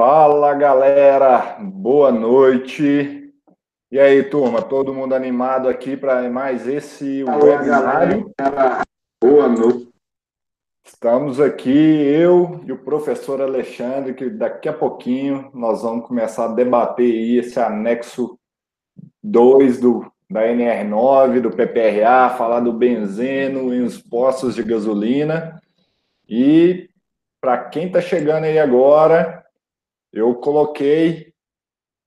[0.00, 3.34] Fala galera, boa noite.
[3.90, 8.32] E aí, turma, todo mundo animado aqui para mais esse Fala, webinário?
[8.38, 8.82] Galera.
[9.20, 9.88] Boa noite.
[10.84, 16.54] Estamos aqui, eu e o professor Alexandre, que daqui a pouquinho nós vamos começar a
[16.54, 18.38] debater esse anexo
[19.20, 25.60] 2 do, da NR9, do PPRA, falar do benzeno e os postos de gasolina.
[26.28, 26.88] E
[27.40, 29.37] para quem está chegando aí agora,
[30.12, 31.32] eu coloquei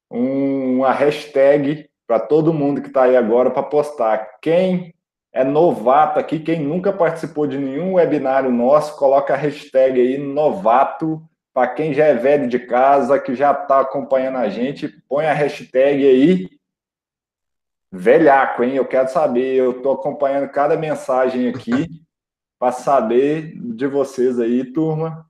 [0.09, 4.39] uma hashtag para todo mundo que está aí agora para postar.
[4.41, 4.93] Quem
[5.31, 11.21] é novato aqui, quem nunca participou de nenhum webinário nosso, coloca a hashtag aí novato.
[11.53, 15.33] Para quem já é velho de casa, que já está acompanhando a gente, põe a
[15.33, 16.49] hashtag aí
[17.91, 18.75] velhaco, hein?
[18.75, 21.85] Eu quero saber, eu estou acompanhando cada mensagem aqui
[22.57, 25.29] para saber de vocês aí, turma.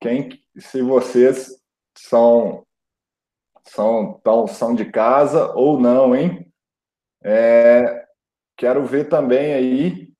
[0.00, 1.61] Quem, se vocês
[2.08, 2.66] são
[3.64, 6.52] são tão, são de casa ou não, hein?
[7.22, 8.06] É,
[8.56, 10.12] quero ver também aí.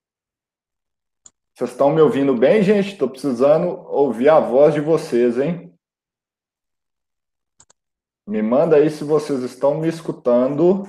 [1.52, 2.92] Vocês estão me ouvindo bem, gente?
[2.92, 5.77] Estou precisando ouvir a voz de vocês, hein?
[8.27, 10.86] Me manda aí se vocês estão me escutando.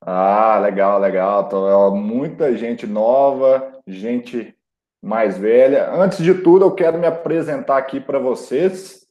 [0.00, 1.44] Ah, legal, legal.
[1.46, 4.56] Então, muita gente nova, gente
[5.02, 5.90] mais velha.
[5.90, 9.06] Antes de tudo, eu quero me apresentar aqui para vocês.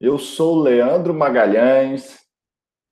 [0.00, 2.20] Eu sou Leandro Magalhães,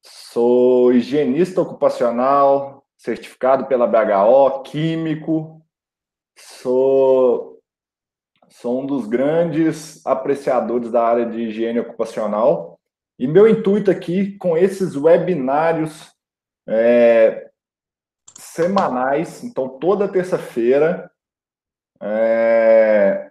[0.02, 5.62] sou higienista ocupacional, certificado pela BHO, químico,
[6.36, 7.60] sou,
[8.48, 12.80] sou um dos grandes apreciadores da área de higiene ocupacional.
[13.18, 16.12] E meu intuito aqui com esses webinários
[16.68, 17.50] é,
[18.36, 21.10] semanais, então toda terça-feira,
[22.02, 23.30] é,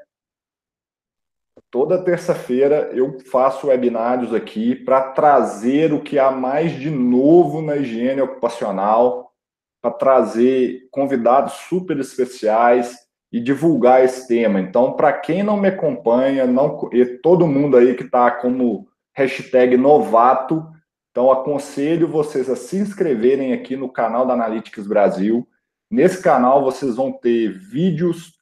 [1.70, 7.76] toda terça-feira eu faço webinários aqui para trazer o que há mais de novo na
[7.76, 9.32] higiene ocupacional,
[9.82, 12.98] para trazer convidados super especiais
[13.32, 14.60] e divulgar esse tema.
[14.60, 19.78] Então, para quem não me acompanha, não, e todo mundo aí que está como hashtag
[19.78, 20.66] novato,
[21.12, 25.48] então aconselho vocês a se inscreverem aqui no canal da Analytics Brasil.
[25.92, 28.34] Nesse canal vocês vão ter vídeos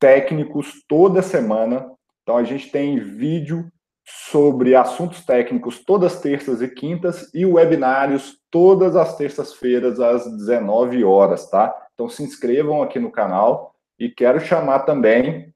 [0.00, 1.86] técnicos toda semana.
[2.22, 3.70] Então a gente tem vídeo
[4.04, 11.48] sobre assuntos técnicos todas terças e quintas e webinários todas as terças-feiras às 19 horas,
[11.48, 11.72] tá?
[11.94, 15.54] Então se inscrevam aqui no canal e quero chamar também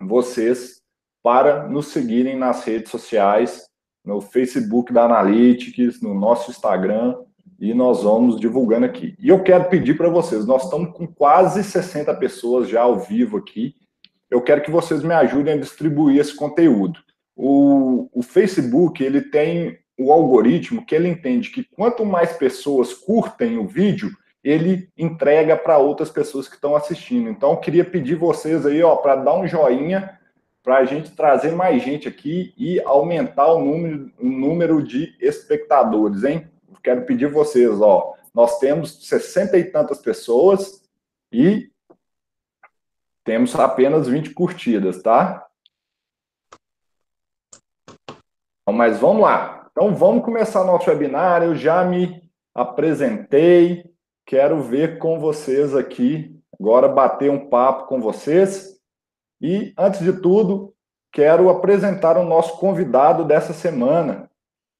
[0.00, 0.80] vocês
[1.22, 3.66] para nos seguirem nas redes sociais,
[4.04, 7.16] no Facebook da Analytics, no nosso Instagram,
[7.58, 9.14] e nós vamos divulgando aqui.
[9.18, 13.38] E eu quero pedir para vocês, nós estamos com quase 60 pessoas já ao vivo
[13.38, 13.74] aqui.
[14.30, 17.00] Eu quero que vocês me ajudem a distribuir esse conteúdo.
[17.34, 23.58] O, o Facebook, ele tem o algoritmo que ele entende que quanto mais pessoas curtem
[23.58, 24.10] o vídeo,
[24.44, 27.28] ele entrega para outras pessoas que estão assistindo.
[27.28, 30.18] Então, eu queria pedir vocês aí, ó, para dar um joinha,
[30.62, 36.24] para a gente trazer mais gente aqui e aumentar o número, o número de espectadores,
[36.24, 36.46] hein?
[36.82, 40.82] Quero pedir vocês, ó, nós temos 60 e tantas pessoas
[41.32, 41.70] e
[43.24, 45.46] temos apenas 20 curtidas, tá?
[48.62, 49.68] Então, mas vamos lá.
[49.70, 51.42] Então, vamos começar nosso webinar.
[51.42, 52.22] Eu já me
[52.54, 53.84] apresentei.
[54.24, 58.76] Quero ver com vocês aqui, agora bater um papo com vocês.
[59.40, 60.74] E, antes de tudo,
[61.12, 64.30] quero apresentar o nosso convidado dessa semana,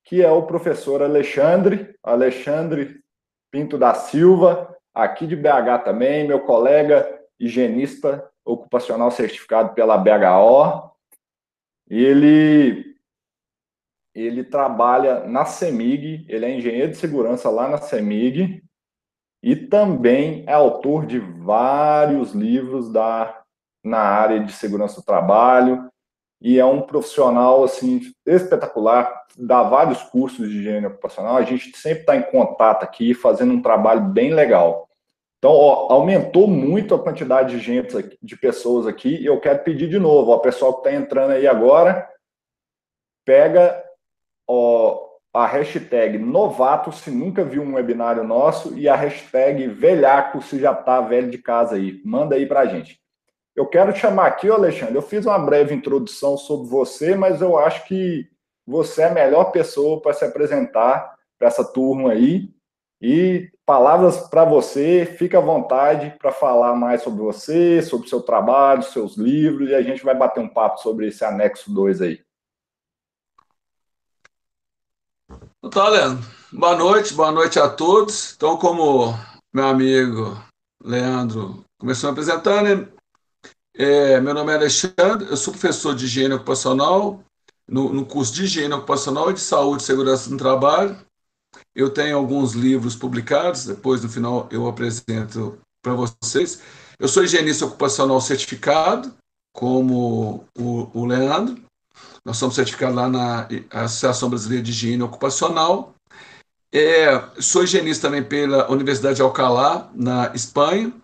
[0.06, 3.00] que é o professor Alexandre, Alexandre
[3.50, 10.92] Pinto da Silva, aqui de BH também, meu colega higienista ocupacional certificado pela BHO.
[11.90, 12.94] Ele
[14.14, 18.62] ele trabalha na CEMIG, ele é engenheiro de segurança lá na CEMIG
[19.42, 23.42] e também é autor de vários livros da
[23.84, 25.90] na área de segurança do trabalho,
[26.40, 31.36] e é um profissional assim espetacular, dá vários cursos de higiene ocupacional.
[31.36, 34.88] A gente sempre está em contato aqui, fazendo um trabalho bem legal.
[35.38, 39.16] Então, ó, aumentou muito a quantidade de gente, aqui, de pessoas aqui.
[39.16, 42.08] E eu quero pedir de novo, ó, pessoal que está entrando aí agora,
[43.24, 43.82] pega
[44.46, 50.58] ó, a hashtag novato se nunca viu um webinário nosso e a hashtag velhaco se
[50.58, 52.00] já está velho de casa aí.
[52.04, 52.98] Manda aí para a gente.
[53.56, 57.86] Eu quero chamar aqui, Alexandre, eu fiz uma breve introdução sobre você, mas eu acho
[57.86, 58.28] que
[58.66, 62.54] você é a melhor pessoa para se apresentar para essa turma aí.
[63.00, 68.20] E palavras para você, fica à vontade para falar mais sobre você, sobre o seu
[68.20, 72.20] trabalho, seus livros, e a gente vai bater um papo sobre esse anexo 2 aí.
[75.58, 76.24] Então tá, Leandro.
[76.52, 78.34] Boa noite, boa noite a todos.
[78.34, 79.14] Então, como
[79.52, 80.36] meu amigo
[80.82, 82.95] Leandro começou me apresentando,
[83.78, 87.22] é, meu nome é Alexandre, eu sou professor de higiene ocupacional,
[87.68, 90.96] no, no curso de higiene ocupacional e de saúde e segurança no trabalho.
[91.74, 96.62] Eu tenho alguns livros publicados, depois no final eu apresento para vocês.
[96.98, 99.14] Eu sou higienista ocupacional certificado,
[99.52, 101.62] como o, o Leandro.
[102.24, 105.94] Nós somos certificados lá na Associação Brasileira de Higiene Ocupacional.
[106.72, 110.94] É, sou higienista também pela Universidade de Alcalá, na Espanha.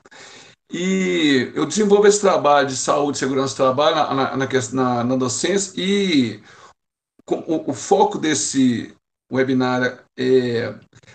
[0.72, 5.74] E eu desenvolvo esse trabalho de saúde segurança do trabalho na, na, na, na docência
[5.76, 6.42] e
[7.28, 8.94] o, o, foco desse
[9.30, 10.74] webinar é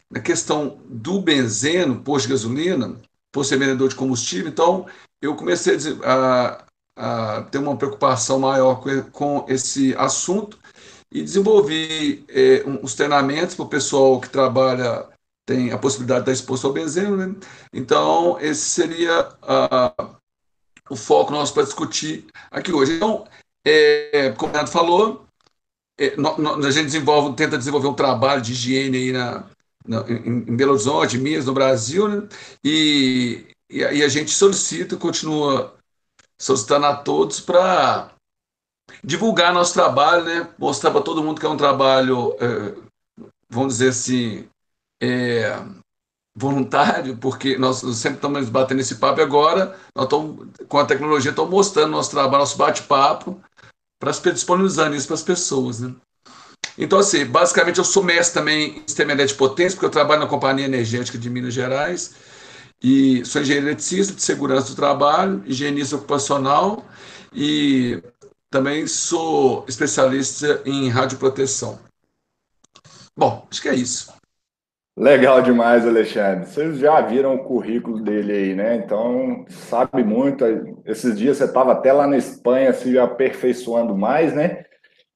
[0.09, 2.95] na questão do benzeno, posto de gasolina,
[3.31, 4.47] por ser vendedor de combustível.
[4.47, 4.85] Então,
[5.21, 6.63] eu comecei a,
[6.95, 10.57] a ter uma preocupação maior com, com esse assunto
[11.11, 15.07] e desenvolvi é, uns treinamentos para o pessoal que trabalha,
[15.47, 17.15] tem a possibilidade de estar exposto ao benzeno.
[17.15, 17.33] Né?
[17.73, 19.29] Então, esse seria
[20.89, 22.97] o foco nosso para discutir aqui hoje.
[22.97, 23.25] Então,
[23.65, 25.25] é, como o Renato falou,
[25.97, 29.45] é, no, no, a gente desenvolve, tenta desenvolver um trabalho de higiene aí na,
[29.87, 32.27] na em, em, Belo Horizonte, Minas, no Brasil, né?
[32.63, 35.75] e, e, e a gente solicita, continua
[36.39, 38.11] solicitando a todos para
[39.01, 40.53] divulgar nosso trabalho, né?
[40.59, 42.75] mostrar para todo mundo que é um trabalho, é,
[43.49, 44.47] vamos dizer assim,
[45.01, 45.59] é,
[46.35, 51.49] voluntário, porque nós sempre estamos batendo esse papo agora nós estamos, com a tecnologia, estamos
[51.49, 53.41] mostrando nosso trabalho, nosso bate-papo,
[53.99, 55.79] para disponibilizar isso para as pessoas.
[55.79, 55.95] Né?
[56.77, 60.27] Então, assim, basicamente eu sou mestre também em sistema de potência, porque eu trabalho na
[60.27, 62.13] Companhia Energética de Minas Gerais,
[62.81, 66.85] e sou engenheiro eletricista de segurança do trabalho, higienista ocupacional
[67.33, 68.01] e
[68.51, 71.79] também sou especialista em radioproteção.
[73.17, 74.13] Bom, acho que é isso.
[74.97, 76.47] Legal demais, Alexandre.
[76.47, 78.77] Vocês já viram o currículo dele aí, né?
[78.77, 80.43] Então, sabe muito.
[80.87, 84.65] Esses dias você estava até lá na Espanha se aperfeiçoando mais, né?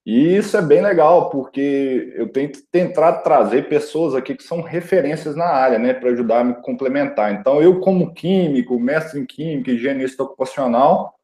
[0.06, 5.34] E isso é bem legal, porque eu tento tentar trazer pessoas aqui que são referências
[5.34, 7.32] na área, né, para ajudar a me complementar.
[7.32, 11.14] Então, eu, como químico, mestre em química, higienista ocupacional,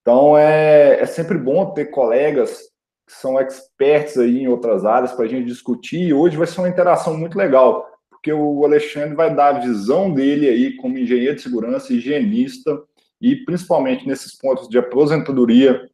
[0.00, 2.58] então é, é sempre bom ter colegas
[3.06, 6.08] que são experts aí em outras áreas para a gente discutir.
[6.08, 7.86] E hoje vai ser uma interação muito legal,
[8.18, 12.82] porque o Alexandre vai dar a visão dele aí como engenheiro de segurança, higienista,
[13.20, 15.88] e principalmente nesses pontos de aposentadoria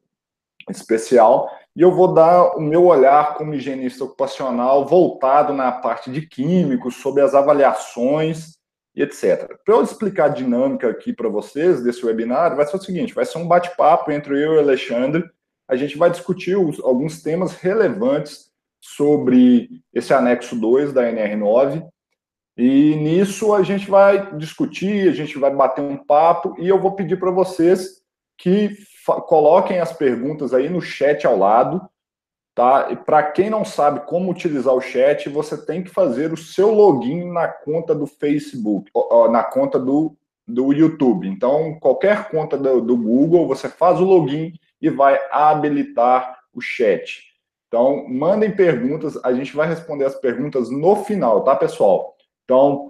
[0.68, 6.24] especial e eu vou dar o meu olhar como higienista ocupacional voltado na parte de
[6.24, 8.54] químicos, sobre as avaliações
[8.94, 9.58] e etc.
[9.64, 13.24] Para eu explicar a dinâmica aqui para vocês desse webinar, vai ser o seguinte: vai
[13.24, 15.24] ser um bate-papo entre eu e o Alexandre.
[15.66, 18.50] A gente vai discutir os, alguns temas relevantes
[18.80, 21.84] sobre esse anexo 2 da NR9.
[22.56, 26.92] E nisso a gente vai discutir, a gente vai bater um papo e eu vou
[26.92, 28.02] pedir para vocês
[28.38, 28.76] que
[29.26, 31.80] coloquem as perguntas aí no chat ao lado,
[32.54, 32.88] tá?
[32.90, 36.72] E para quem não sabe como utilizar o chat, você tem que fazer o seu
[36.72, 38.90] login na conta do Facebook,
[39.30, 40.16] na conta do,
[40.46, 41.28] do YouTube.
[41.28, 47.22] Então, qualquer conta do, do Google, você faz o login e vai habilitar o chat.
[47.66, 52.13] Então, mandem perguntas, a gente vai responder as perguntas no final, tá, pessoal?
[52.44, 52.88] Então,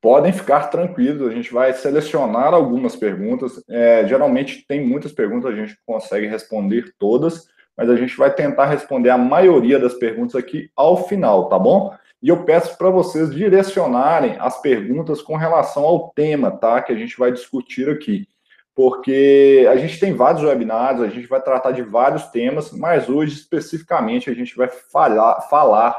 [0.00, 3.62] podem ficar tranquilos, a gente vai selecionar algumas perguntas.
[3.68, 8.66] É, geralmente tem muitas perguntas, a gente consegue responder todas, mas a gente vai tentar
[8.66, 11.94] responder a maioria das perguntas aqui ao final, tá bom?
[12.20, 16.82] E eu peço para vocês direcionarem as perguntas com relação ao tema, tá?
[16.82, 18.26] Que a gente vai discutir aqui.
[18.74, 23.34] Porque a gente tem vários webinários, a gente vai tratar de vários temas, mas hoje
[23.34, 25.96] especificamente a gente vai falar, falar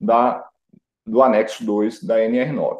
[0.00, 0.49] da,
[1.10, 2.78] do anexo 2 da NR9.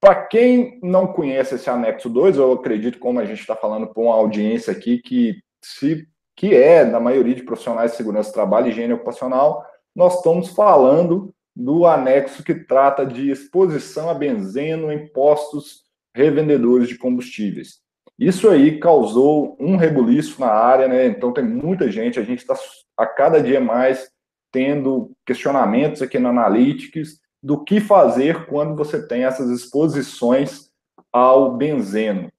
[0.00, 4.02] Para quem não conhece esse anexo 2, eu acredito, como a gente está falando para
[4.02, 8.66] uma audiência aqui que, se, que é, na maioria de profissionais de segurança do trabalho
[8.66, 15.06] e higiene ocupacional, nós estamos falando do anexo que trata de exposição a benzeno em
[15.08, 15.82] postos
[16.14, 17.80] revendedores de combustíveis.
[18.18, 21.06] Isso aí causou um rebuliço na área, né?
[21.06, 22.54] Então tem muita gente, a gente está
[22.96, 24.10] a cada dia mais
[24.52, 30.70] tendo questionamentos aqui na Analytics do que fazer quando você tem essas exposições
[31.12, 32.30] ao benzeno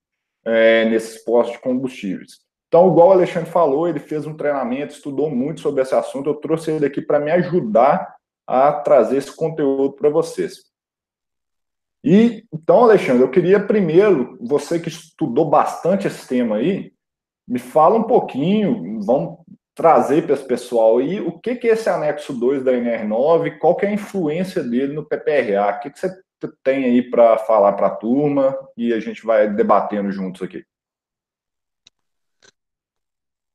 [0.46, 2.40] é, nesses postos de combustíveis.
[2.68, 6.36] Então, igual o Alexandre falou, ele fez um treinamento, estudou muito sobre esse assunto, eu
[6.36, 8.16] trouxe ele aqui para me ajudar
[8.48, 10.72] a trazer esse conteúdo para vocês.
[12.04, 16.94] E então, Alexandre, eu queria primeiro, você que estudou bastante esse tema aí,
[17.48, 19.40] me fala um pouquinho, vamos
[19.82, 23.76] trazer para esse pessoal aí o que, que é esse anexo 2 da NR9, qual
[23.76, 26.22] que é a influência dele no PPRA, o que, que você
[26.64, 30.64] tem aí para falar para a turma e a gente vai debatendo juntos aqui.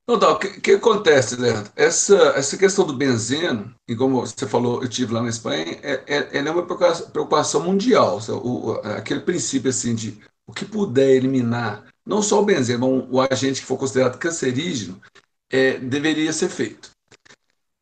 [0.09, 1.71] Então, o que, que, acontece, Leandro?
[1.77, 6.03] Essa, essa questão do benzeno, e como você falou, eu tive lá na Espanha, é,
[6.07, 8.19] é, é uma preocupação mundial.
[8.43, 13.33] O, aquele princípio assim de o que puder eliminar, não só o benzeno, mas o
[13.33, 15.01] agente que for considerado cancerígeno,
[15.49, 16.91] é, deveria ser feito.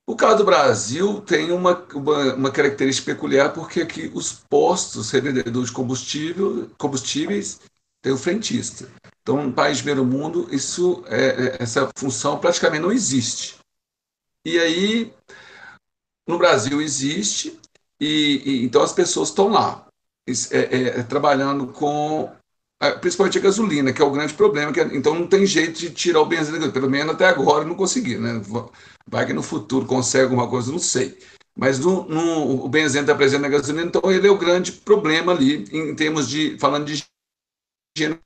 [0.07, 5.69] O caso do Brasil tem uma, uma, uma, característica peculiar, porque aqui os postos revendedores
[5.69, 7.59] de combustível, combustíveis
[8.03, 8.87] têm o frentista.
[9.21, 13.57] Então, no país de primeiro mundo, isso, é, é, essa função praticamente não existe.
[14.45, 15.11] E aí,
[16.27, 17.59] no Brasil existe,
[17.99, 19.87] e, e então as pessoas estão lá,
[20.27, 22.31] é, é, trabalhando com
[23.01, 24.71] principalmente a gasolina, que é o grande problema.
[24.71, 27.75] Que é, então não tem jeito de tirar o benzina, pelo menos até agora não
[27.75, 28.17] consegui.
[28.17, 28.41] Né?
[29.07, 31.17] Vai que no futuro consegue alguma coisa, não sei.
[31.57, 35.31] Mas no, no, o benzeno está presente na gasolina, então ele é o grande problema
[35.31, 37.05] ali, em termos de, falando de
[37.97, 38.19] higiene.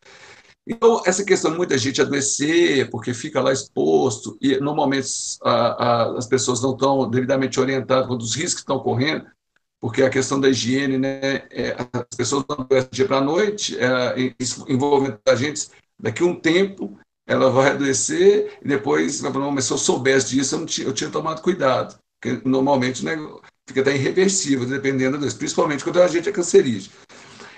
[0.68, 5.10] Então, essa questão de muita gente adoecer, porque fica lá exposto, e normalmente
[5.44, 9.26] a, a, as pessoas não estão devidamente orientadas quanto os riscos que estão correndo,
[9.80, 13.78] porque a questão da higiene, né, é, as pessoas não adoecem dia para a noite,
[13.80, 15.14] é, isso envolve
[16.00, 20.88] daqui um tempo ela vai adoecer e depois mas se eu soubesse disso, eu, tinha,
[20.88, 23.16] eu tinha tomado cuidado, porque normalmente né,
[23.68, 26.94] fica até irreversível, dependendo disso, principalmente quando a gente é cancerígeno.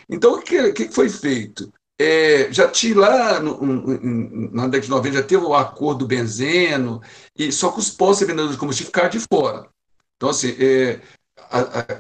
[0.10, 1.72] Então, o que, que foi feito?
[1.98, 6.08] É, já tinha lá no, no, na década de 90, já teve o acordo do
[6.08, 7.02] benzeno,
[7.38, 9.70] e só que os postos vendedores de combustível ficaram de fora.
[10.18, 11.00] Então, assim, é,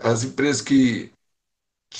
[0.03, 1.11] as empresas que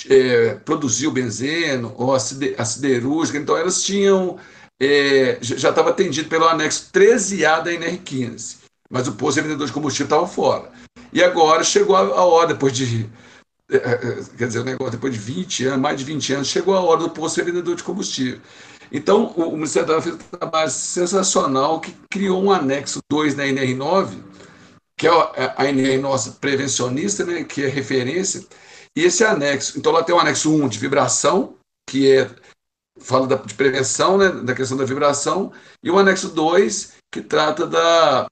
[0.08, 4.38] é, produziam benzeno, ou a, siderúrgica, então elas tinham,
[4.80, 8.58] é, já estava atendido pelo anexo 13A da NR15,
[8.90, 10.70] mas o posto vendedor de combustível estava fora.
[11.12, 13.08] E agora chegou a, hora, depois de,
[13.70, 16.74] é, é, quer dizer, o negócio, depois de 20 anos, mais de 20 anos, chegou
[16.74, 18.40] a hora do posto vendedor de combustível.
[18.90, 24.18] Então, o, Ministério da fez um trabalho sensacional que criou um anexo 2 na NR9,
[25.02, 28.46] que é a ANR nossa prevencionista, né, que é referência,
[28.96, 31.56] e esse anexo, então lá tem o anexo 1 de vibração,
[31.90, 32.30] que é
[33.00, 37.66] fala da, de prevenção, né, da questão da vibração, e o anexo 2, que trata
[37.66, 38.28] da,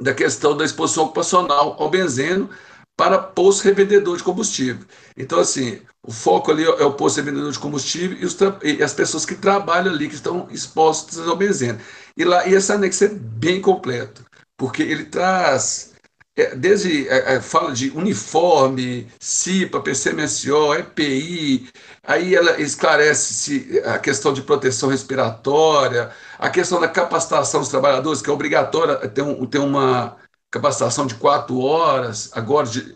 [0.00, 2.48] da questão da exposição ocupacional ao benzeno
[2.96, 4.86] para posto revendedor de combustível.
[5.16, 8.94] Então, assim, o foco ali é o posto revendedor de combustível e, os, e as
[8.94, 11.80] pessoas que trabalham ali, que estão expostas ao benzeno.
[12.16, 14.29] E, lá, e esse anexo é bem completo
[14.60, 15.94] porque ele traz,
[16.36, 21.66] é, desde é, é, fala de uniforme, CIPA, PCMSO, EPI,
[22.06, 28.28] aí ela esclarece a questão de proteção respiratória, a questão da capacitação dos trabalhadores, que
[28.28, 30.18] é obrigatória ter, um, ter uma
[30.50, 32.94] capacitação de quatro horas, agora de,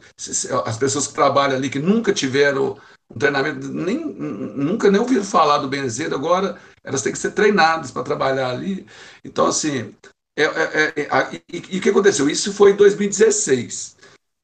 [0.67, 2.77] as pessoas que trabalham ali, que nunca tiveram
[3.11, 7.91] um treinamento, nem, nunca nem ouviram falar do benzeiro, agora elas têm que ser treinadas
[7.91, 8.87] para trabalhar ali.
[9.25, 9.95] Então, assim,
[10.37, 12.29] é, é, é, é e, o que aconteceu?
[12.29, 13.97] Isso foi em 2016,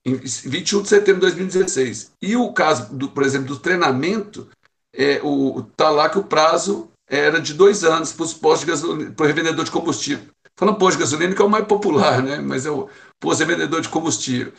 [0.04, 2.12] em 21 de setembro de 2016.
[2.22, 4.48] E o caso, do, por exemplo, do treinamento,
[4.94, 8.66] é, o, tá lá que o prazo era de dois anos para os postos de
[8.66, 10.26] gasolina, para o revendedor de combustível.
[10.56, 12.38] Falando posto de gasolina, que é o mais popular, né?
[12.38, 14.52] mas é o posto revendedor de combustível.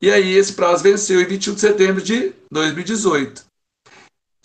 [0.00, 3.44] E aí esse prazo venceu em 21 de setembro de 2018.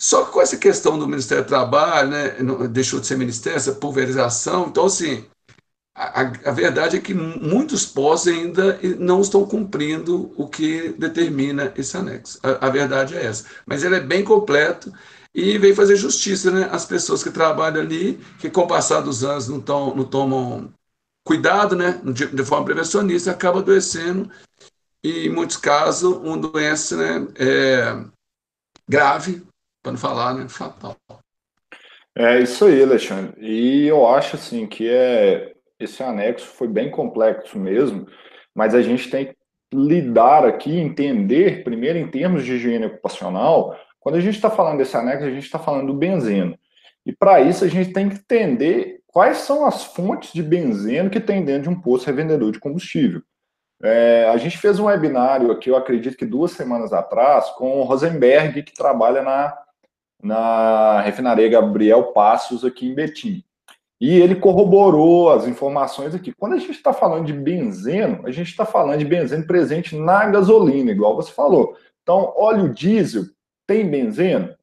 [0.00, 2.36] Só que com essa questão do Ministério do Trabalho, né,
[2.70, 5.24] deixou de ser ministério, essa pulverização, então assim,
[5.98, 11.96] a, a, verdade é que muitos pós ainda não estão cumprindo o que determina esse
[11.96, 12.38] anexo.
[12.40, 13.46] A, a, verdade é essa.
[13.66, 14.92] Mas ele é bem completo
[15.34, 19.24] e vem fazer justiça né, às pessoas que trabalham ali, que com o passar dos
[19.24, 20.72] anos não, tão, não tomam
[21.26, 24.30] cuidado né, de, de forma prevencionista, acaba adoecendo
[25.02, 28.04] e, em muitos casos, uma doença né, é,
[28.88, 29.42] grave,
[29.82, 30.96] para não falar, né, fatal.
[32.16, 33.34] É isso aí, Alexandre.
[33.40, 38.06] E eu acho assim que é esse anexo foi bem complexo mesmo,
[38.54, 39.36] mas a gente tem que
[39.72, 44.96] lidar aqui, entender, primeiro, em termos de higiene ocupacional, quando a gente está falando desse
[44.96, 46.58] anexo, a gente está falando do benzeno.
[47.04, 51.20] E para isso a gente tem que entender quais são as fontes de benzeno que
[51.20, 53.22] tem dentro de um posto revendedor de combustível.
[53.82, 57.84] É, a gente fez um webinário aqui, eu acredito que duas semanas atrás, com o
[57.84, 59.56] Rosenberg, que trabalha na,
[60.22, 63.44] na refinaria Gabriel Passos aqui em Betim.
[64.00, 66.32] E ele corroborou as informações aqui.
[66.32, 70.26] Quando a gente está falando de benzeno, a gente está falando de benzeno presente na
[70.26, 71.76] gasolina, igual você falou.
[72.02, 73.24] Então, óleo diesel
[73.66, 74.54] tem benzeno?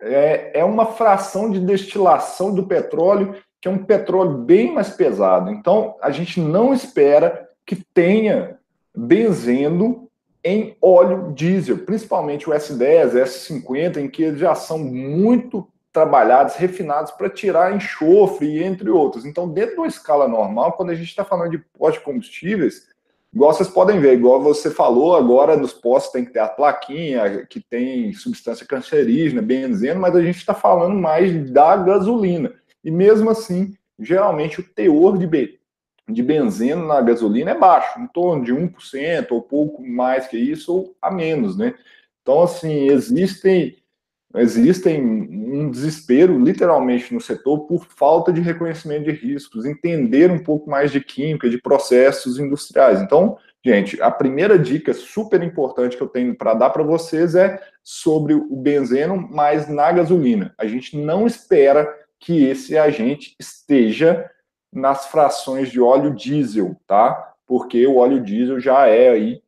[0.00, 5.48] É, é uma fração de destilação do petróleo que é um petróleo bem mais pesado.
[5.52, 8.58] Então, a gente não espera que tenha
[8.92, 10.08] benzeno
[10.44, 17.12] em óleo diesel, principalmente o S10, S50, em que eles já são muito trabalhados, refinados
[17.12, 19.26] para tirar enxofre, entre outros.
[19.26, 22.88] Então, dentro de uma escala normal, quando a gente está falando de postos de combustíveis,
[23.32, 27.46] igual vocês podem ver, igual você falou, agora nos postos tem que ter a plaquinha
[27.46, 32.54] que tem substância cancerígena, benzeno, mas a gente está falando mais da gasolina.
[32.82, 35.58] E mesmo assim, geralmente o teor de,
[36.08, 40.74] de benzeno na gasolina é baixo, em torno de 1%, ou pouco mais que isso,
[40.74, 41.74] ou a menos, né?
[42.22, 43.76] Então, assim, existem
[44.36, 50.70] existem um desespero, literalmente, no setor por falta de reconhecimento de riscos, entender um pouco
[50.70, 53.00] mais de química, de processos industriais.
[53.02, 57.60] Então, gente, a primeira dica super importante que eu tenho para dar para vocês é
[57.82, 60.54] sobre o benzeno, mas na gasolina.
[60.56, 64.30] A gente não espera que esse agente esteja
[64.72, 67.34] nas frações de óleo diesel, tá?
[67.46, 69.42] Porque o óleo diesel já é aí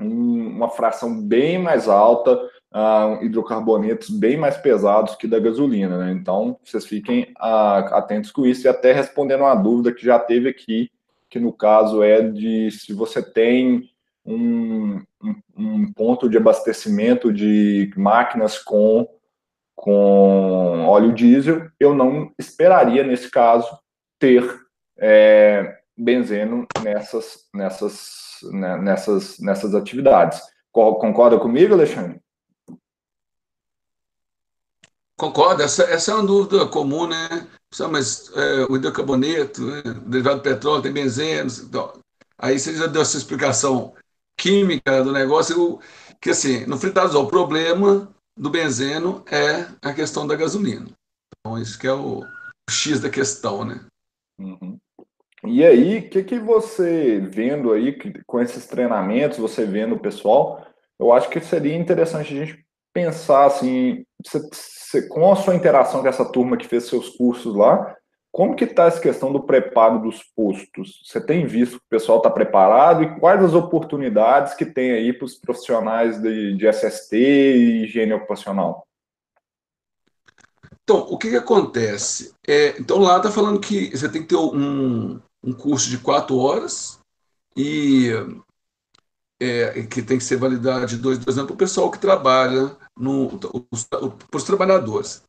[0.00, 2.38] uma fração bem mais alta,
[2.72, 6.12] uh, hidrocarbonetos bem mais pesados que da gasolina, né?
[6.12, 10.48] Então, vocês fiquem uh, atentos com isso e até respondendo uma dúvida que já teve
[10.48, 10.90] aqui,
[11.28, 13.90] que no caso é de se você tem
[14.24, 15.00] um,
[15.56, 19.08] um, ponto de abastecimento de máquinas com,
[19.74, 23.68] com óleo diesel, eu não esperaria, nesse caso,
[24.18, 24.44] ter
[24.98, 30.40] é, benzeno nessas, nessas, né, nessas, nessas atividades.
[30.70, 32.20] Concorda comigo, Alexandre?
[35.18, 37.48] Concordo, essa, essa é uma dúvida comum, né?
[37.90, 39.82] Mas é, o hidrocarboneto, né?
[40.06, 41.50] derivado do petróleo, tem benzeno.
[41.64, 41.92] Então,
[42.38, 43.94] aí você já deu essa explicação
[44.38, 45.80] química do negócio,
[46.20, 50.86] que assim, no fritazol, o problema do benzeno é a questão da gasolina.
[51.36, 53.80] Então, isso que é o, o X da questão, né?
[54.38, 54.78] Uhum.
[55.44, 60.64] E aí, o que, que você vendo aí com esses treinamentos, você vendo o pessoal,
[60.96, 62.67] eu acho que seria interessante a gente
[62.98, 67.54] pensar assim, você, você, com a sua interação com essa turma que fez seus cursos
[67.54, 67.94] lá,
[68.32, 71.00] como que está essa questão do preparo dos postos?
[71.04, 75.12] Você tem visto que o pessoal está preparado e quais as oportunidades que tem aí
[75.12, 78.84] para os profissionais de, de SST e higiene ocupacional?
[80.82, 82.32] Então, o que, que acontece?
[82.46, 86.36] É, então, lá está falando que você tem que ter um, um curso de quatro
[86.36, 86.98] horas
[87.56, 88.10] e
[89.40, 92.76] é, que tem que ser validado de dois, dois anos para o pessoal que trabalha,
[92.94, 95.22] para os trabalhadores.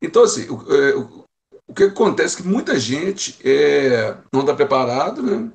[0.00, 5.22] Então, assim, o, é, o, que acontece é que muita gente é, não está preparado,
[5.22, 5.50] né?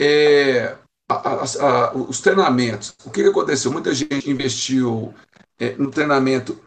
[0.00, 0.76] É,
[1.08, 3.72] a, a, a, os treinamentos, o que, que aconteceu?
[3.72, 5.14] Muita gente investiu
[5.58, 6.60] é, no treinamento,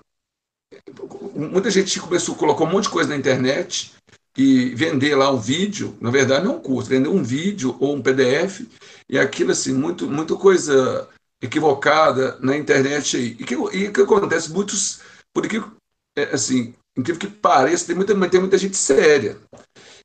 [1.36, 3.94] muita gente começou, colocou um monte de coisa na internet
[4.38, 7.96] e vender lá um vídeo, na verdade não é um curso, vender um vídeo ou
[7.96, 8.62] um PDF,
[9.12, 11.08] e aquilo assim, muito, muita coisa
[11.42, 13.36] equivocada na internet aí.
[13.38, 14.52] E que, e que acontece?
[14.54, 15.02] Muitos,
[15.34, 15.62] por que,
[16.16, 19.38] é, assim, incrível que pareça, tem muita, tem muita gente séria.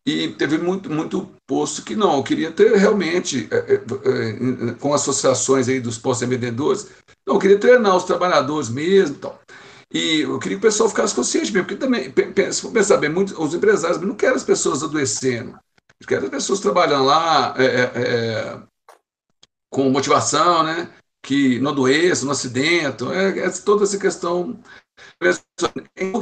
[0.05, 5.69] E teve muito, muito posto que não, eu queria ter realmente, é, é, com associações
[5.69, 6.88] aí dos postos vendedores,
[7.27, 9.16] não, eu queria treinar os trabalhadores mesmo.
[9.16, 9.38] Então.
[9.92, 12.12] E eu queria que o pessoal ficasse consciente mesmo, porque também,
[12.53, 15.57] se for pensar bem, muitos, os empresários não querem as pessoas adoecendo,
[16.07, 18.59] querem as pessoas trabalhando lá é, é, é,
[19.77, 20.91] com motivação, né?
[21.23, 24.59] que não adoeçam, não acidentam, é, é, toda essa questão.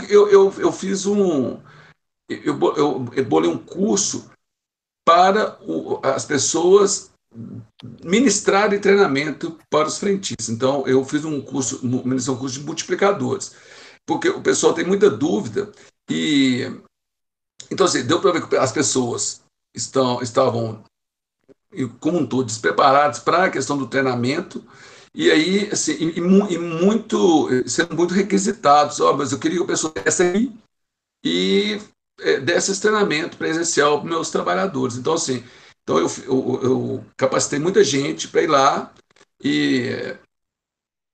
[0.09, 1.61] Eu, eu, eu fiz um.
[2.29, 4.29] Eu, eu, eu bolei um curso
[5.07, 7.13] para o, as pessoas
[8.03, 10.49] ministrar treinamento para os frentistas.
[10.49, 13.55] Então, eu fiz um curso, um curso de multiplicadores,
[14.05, 15.71] porque o pessoal tem muita dúvida
[16.11, 16.63] e
[17.71, 19.43] então assim, deu para ver que as pessoas
[19.75, 20.83] estão estavam
[22.01, 24.65] como um todo despreparadas para a questão do treinamento
[25.15, 29.69] e aí assim, e, e muito sendo muito requisitados, ó, mas eu queria que a
[29.69, 30.53] pessoa desse aí
[31.25, 31.81] e
[32.21, 34.97] é, desse esse treinamento presencial para meus trabalhadores.
[34.97, 35.45] Então assim,
[35.85, 38.93] então, eu, eu, eu capacitei muita gente para ir lá
[39.43, 40.17] e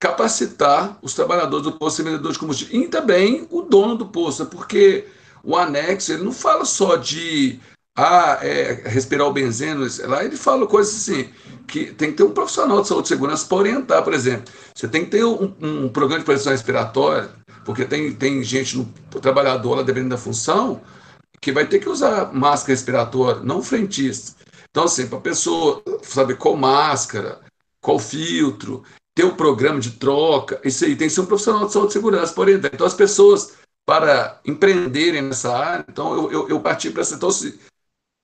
[0.01, 5.07] capacitar os trabalhadores do posto vendedor de combustível e também o dono do posto, porque
[5.43, 7.61] o anexo ele não fala só de
[7.97, 11.29] ah, é, respirar o benzeno, lá ele fala coisas assim,
[11.67, 14.53] que tem que ter um profissional de saúde e segurança para orientar, por exemplo.
[14.75, 17.31] Você tem que ter um, um programa de prevenção respiratória,
[17.65, 18.85] porque tem, tem gente, no,
[19.21, 20.81] trabalhador lá, dependendo da função,
[21.41, 24.37] que vai ter que usar máscara respiratória, não frentista.
[24.71, 27.41] Então, assim, para a pessoa saber qual máscara,
[27.81, 31.67] qual filtro, ter o um programa de troca, isso aí tem que ser um profissional
[31.67, 32.71] de saúde e segurança para orientar.
[32.73, 33.53] Então, as pessoas
[33.91, 35.85] para empreenderem nessa área.
[35.89, 37.17] Então, eu, eu, eu parti para essa.
[37.17, 37.29] Então,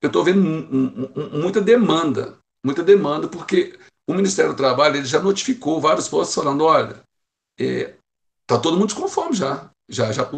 [0.01, 0.41] eu estou vendo
[1.31, 6.63] muita demanda, muita demanda, porque o Ministério do Trabalho ele já notificou vários postos falando:
[6.63, 7.01] olha,
[7.59, 7.97] está é,
[8.45, 9.69] tá todo mundo desconforme já.
[9.89, 10.29] Já, já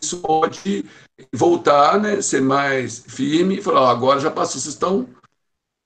[0.00, 0.84] isso pode
[1.32, 5.08] voltar, né, ser mais firme e falar, agora já passou, vocês estão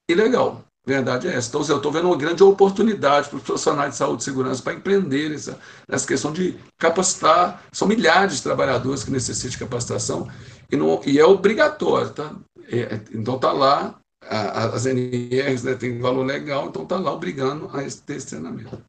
[0.09, 0.66] ilegal.
[0.87, 1.49] Verdade é essa.
[1.49, 4.75] Então, eu estou vendo uma grande oportunidade para os profissionais de saúde e segurança para
[4.75, 7.61] empreender essa, nessa questão de capacitar.
[7.73, 10.29] São milhares de trabalhadores que necessitam de capacitação
[10.71, 12.11] e, não, e é obrigatório.
[12.11, 12.33] Tá?
[12.71, 17.69] É, então, está lá, a, as NRs né, têm valor legal, então está lá obrigando
[17.77, 18.81] a esse treinamento.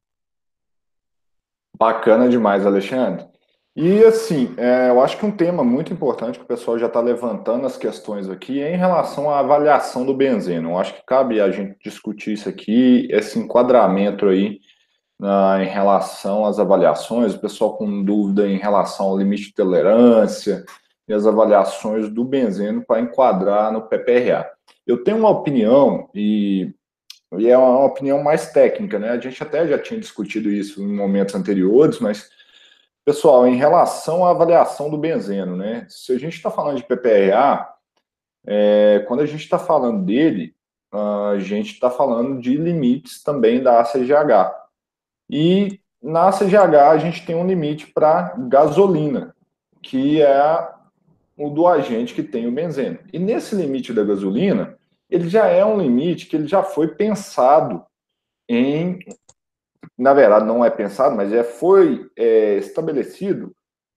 [1.79, 3.25] Bacana demais, Alexandre.
[3.79, 6.99] E assim, é, eu acho que um tema muito importante que o pessoal já está
[6.99, 10.71] levantando as questões aqui é em relação à avaliação do benzeno.
[10.71, 14.59] Eu acho que cabe a gente discutir isso aqui, esse enquadramento aí
[15.21, 20.65] uh, em relação às avaliações, o pessoal com dúvida em relação ao limite de tolerância
[21.07, 24.49] e as avaliações do benzeno para enquadrar no PPRA.
[24.87, 26.73] Eu tenho uma opinião e,
[27.37, 29.11] e é uma opinião mais técnica, né?
[29.11, 32.35] A gente até já tinha discutido isso em momentos anteriores, mas
[33.07, 35.87] Pessoal, em relação à avaliação do benzeno, né?
[35.87, 37.73] Se a gente está falando de PPRA,
[38.45, 40.53] é, quando a gente está falando dele,
[40.91, 44.53] a gente está falando de limites também da ACGH.
[45.29, 49.33] E na ACGH a gente tem um limite para gasolina,
[49.81, 50.69] que é
[51.37, 52.99] o do agente que tem o benzeno.
[53.13, 54.77] E nesse limite da gasolina,
[55.09, 57.85] ele já é um limite que ele já foi pensado
[58.49, 58.99] em
[59.97, 63.53] na verdade não é pensado, mas é, foi é, estabelecido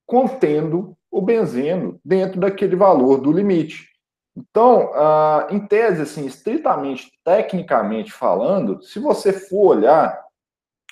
[0.07, 3.89] contendo o benzeno dentro daquele valor do limite.
[4.37, 10.21] Então, ah, em tese, assim, estritamente tecnicamente falando, se você for olhar,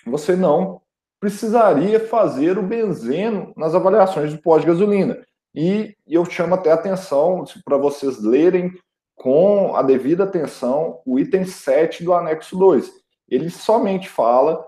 [0.04, 0.80] você não
[1.20, 5.24] precisaria fazer o benzeno nas avaliações do pós-gasolina.
[5.54, 8.72] E eu chamo até atenção para vocês lerem
[9.16, 12.92] com a devida atenção o item 7 do anexo 2.
[13.28, 14.64] Ele somente fala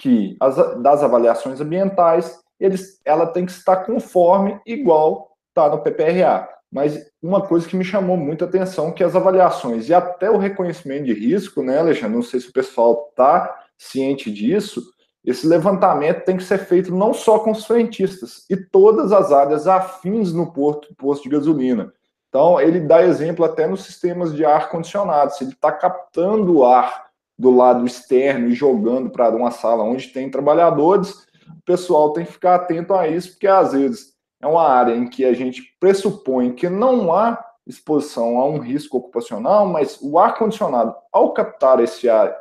[0.00, 6.48] que as, das avaliações ambientais, eles, ela tem que estar conforme igual está no PPRA.
[6.72, 11.04] Mas uma coisa que me chamou muita atenção que as avaliações e até o reconhecimento
[11.04, 12.16] de risco, né, Alexandre?
[12.16, 14.82] Não sei se o pessoal está ciente disso.
[15.22, 19.66] Esse levantamento tem que ser feito não só com os frentistas e todas as áreas
[19.66, 21.92] afins no porto, posto de gasolina.
[22.30, 25.34] Então, ele dá exemplo até nos sistemas de ar condicionado.
[25.34, 27.09] Se ele está captando o ar
[27.40, 32.32] do lado externo e jogando para uma sala onde tem trabalhadores, o pessoal tem que
[32.32, 36.52] ficar atento a isso, porque às vezes é uma área em que a gente pressupõe
[36.52, 42.36] que não há exposição a um risco ocupacional, mas o ar-condicionado, ao captar esse ar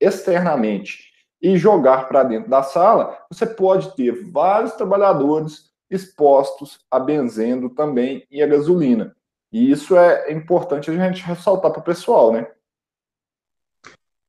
[0.00, 7.68] externamente e jogar para dentro da sala, você pode ter vários trabalhadores expostos a benzendo
[7.68, 9.16] também e a gasolina.
[9.52, 12.46] E isso é importante a gente ressaltar para o pessoal, né?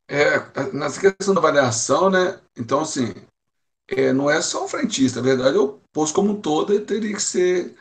[0.09, 0.39] É,
[0.73, 2.39] nessa questão da avaliação, né?
[2.55, 3.13] Então, assim,
[3.87, 7.21] é, não é só o frentista, na verdade, o posto como um todo teria que
[7.21, 7.75] ser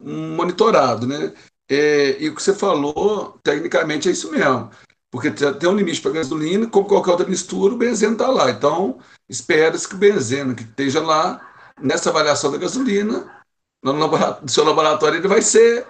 [0.00, 1.34] monitorado, né?
[1.68, 4.70] É, e o que você falou, tecnicamente, é isso mesmo.
[5.10, 8.50] Porque tem um limite para gasolina, como qualquer outra mistura, o benzeno está lá.
[8.50, 11.40] Então, espera-se que o benzeno que esteja lá,
[11.80, 13.30] nessa avaliação da gasolina,
[13.82, 15.86] no, no seu laboratório, ele vai ser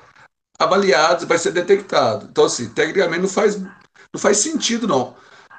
[0.58, 2.26] avaliado, vai ser detectado.
[2.30, 5.16] Então, assim, tecnicamente não faz, não faz sentido, não.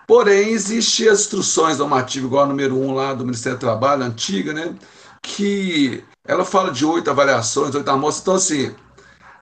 [0.10, 4.52] Porém, existem as instruções normativas, igual a número 1 lá do Ministério do Trabalho, antiga,
[4.52, 4.74] né?
[5.22, 8.22] Que ela fala de oito avaliações, oito amostras.
[8.24, 8.76] Então, assim,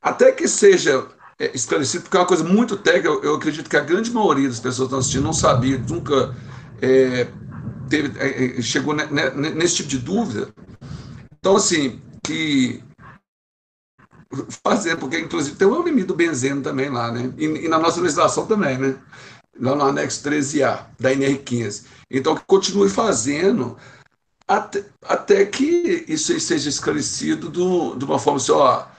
[0.02, 1.08] até que seja
[1.40, 4.50] é, esclarecido, porque é uma coisa muito técnica, eu, eu, acredito que a grande maioria
[4.50, 6.36] das pessoas que estão assistindo não sabia, nunca
[6.82, 7.28] é,
[7.90, 10.50] teve, é, é chegou nesse tipo de dúvida.
[11.40, 12.84] Então, assim, que
[14.62, 17.32] fazer, porque inclusive tem um limite do benzeno também lá, né?
[17.38, 18.98] E, e na nossa legislação também, né?
[19.60, 21.86] Lá no anexo 13A da NR15.
[22.10, 23.78] Então, continue fazendo
[24.48, 28.92] até, até que isso seja esclarecido do, de uma forma só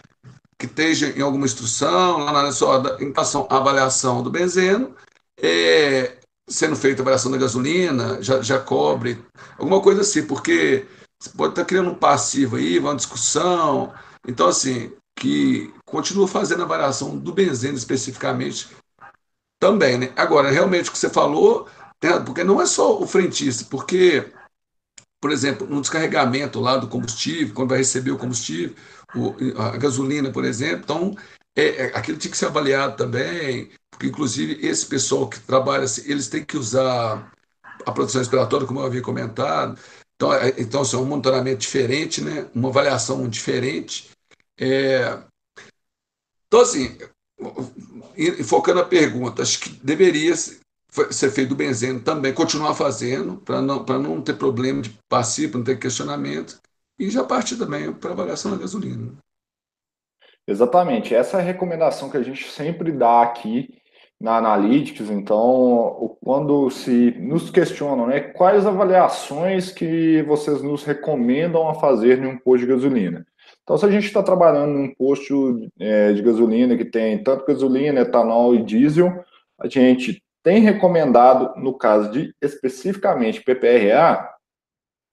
[0.58, 4.94] que esteja em alguma instrução, lá na só em relação à avaliação do benzeno,
[5.40, 6.16] é,
[6.48, 9.24] sendo feita a avaliação da gasolina, já, já cobre,
[9.56, 10.84] alguma coisa assim, porque
[11.20, 13.92] você pode estar criando um passivo aí, uma discussão.
[14.26, 18.68] Então, assim, que continua fazendo a avaliação do benzeno especificamente
[19.58, 20.12] também, né?
[20.16, 21.68] Agora, realmente o que você falou,
[22.24, 24.32] porque não é só o frentista, porque,
[25.20, 28.74] por exemplo, no descarregamento lá do combustível, quando vai receber o combustível,
[29.14, 31.16] o, a gasolina, por exemplo, então
[31.56, 36.28] é, é, aquilo tinha que ser avaliado também, porque inclusive esse pessoal que trabalha, eles
[36.28, 37.32] têm que usar
[37.84, 39.78] a proteção respiratória, como eu havia comentado.
[40.14, 42.48] Então, é, então assim, é um monitoramento diferente, né?
[42.54, 44.10] uma avaliação diferente.
[44.56, 45.18] É...
[46.46, 46.96] Então, assim,
[48.44, 53.84] focando a pergunta, acho que deveria ser feito o benzeno também, continuar fazendo, para não,
[53.84, 56.58] não ter problema de passivo, não ter questionamento,
[56.98, 59.12] e já partir também para avaliação da gasolina.
[60.46, 63.68] Exatamente, essa é a recomendação que a gente sempre dá aqui
[64.20, 65.10] na Analytics.
[65.10, 72.26] Então, quando se nos questionam, né, quais avaliações que vocês nos recomendam a fazer em
[72.26, 73.26] um posto de gasolina?
[73.68, 78.00] Então, se a gente está trabalhando num posto é, de gasolina que tem tanto gasolina,
[78.00, 79.22] etanol e diesel,
[79.60, 84.26] a gente tem recomendado, no caso de especificamente PPRA,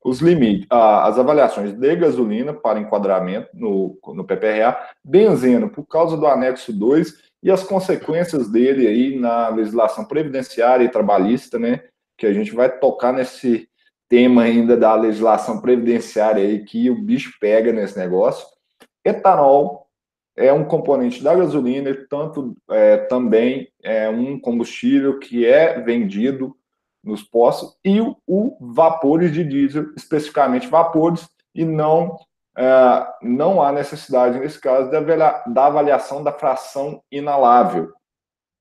[0.05, 6.25] os limites, as avaliações de gasolina para enquadramento no, no PPRA, benzeno por causa do
[6.25, 7.13] anexo 2
[7.43, 11.83] e as consequências dele aí na legislação previdenciária e trabalhista, né?
[12.17, 13.67] Que a gente vai tocar nesse
[14.09, 18.45] tema ainda da legislação previdenciária aí que o bicho pega nesse negócio.
[19.03, 19.87] Etanol
[20.35, 26.55] é um componente da gasolina e tanto é, também é um combustível que é vendido
[27.03, 32.17] nos postos e o, o vapores de diesel, especificamente vapores, e não
[32.57, 37.93] é, não há necessidade nesse caso da, avaliação da fração inalável.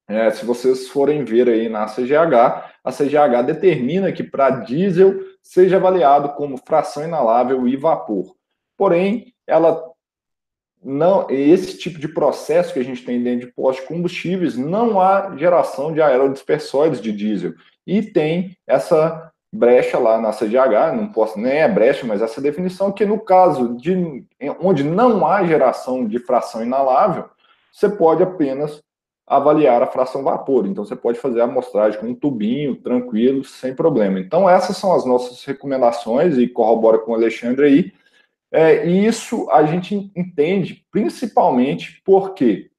[0.08, 5.76] É, se vocês forem ver aí na CGH, a CGH determina que para diesel seja
[5.76, 8.34] avaliado como fração inalável e vapor.
[8.76, 9.92] Porém, ela
[10.82, 15.00] não esse tipo de processo que a gente tem dentro de postos de combustíveis não
[15.00, 17.54] há geração de aerodispersóides de diesel
[17.86, 22.90] e tem essa brecha lá na CGH, não posso nem é brecha, mas essa definição
[22.90, 24.26] que no caso de
[24.60, 27.30] onde não há geração de fração inalável,
[27.72, 28.82] você pode apenas
[29.26, 30.66] avaliar a fração vapor.
[30.66, 34.20] Então, você pode fazer a amostragem com um tubinho, tranquilo, sem problema.
[34.20, 37.92] Então, essas são as nossas recomendações e corrobora com o Alexandre aí.
[38.52, 42.70] É, e isso a gente entende principalmente porque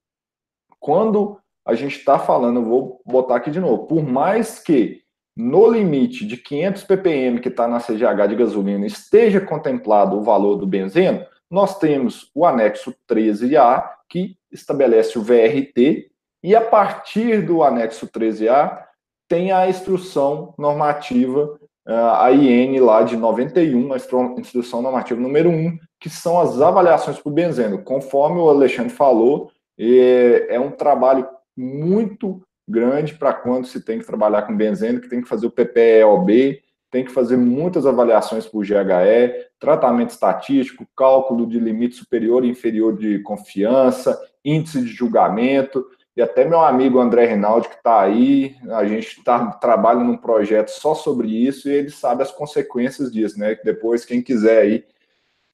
[0.79, 5.01] quando a gente está falando, vou botar aqui de novo, por mais que
[5.35, 10.55] no limite de 500 ppm que está na CGH de gasolina esteja contemplado o valor
[10.55, 16.09] do benzeno, nós temos o anexo 13A que estabelece o VRT
[16.45, 18.83] e a partir do anexo 13A,
[19.27, 23.97] tem a instrução normativa, a IN lá de 91, a
[24.39, 27.81] instrução normativa número 1, que são as avaliações por benzeno.
[27.81, 31.27] Conforme o Alexandre falou, é um trabalho
[31.57, 35.51] muito grande para quando se tem que trabalhar com benzeno, que tem que fazer o
[35.51, 42.49] PPEOB, tem que fazer muitas avaliações por GHE, tratamento estatístico, cálculo de limite superior e
[42.49, 45.83] inferior de confiança, índice de julgamento
[46.15, 50.69] e até meu amigo André Rinaldi, que está aí, a gente tá, trabalha num projeto
[50.69, 53.59] só sobre isso e ele sabe as consequências disso, né?
[53.63, 54.85] Depois, quem quiser aí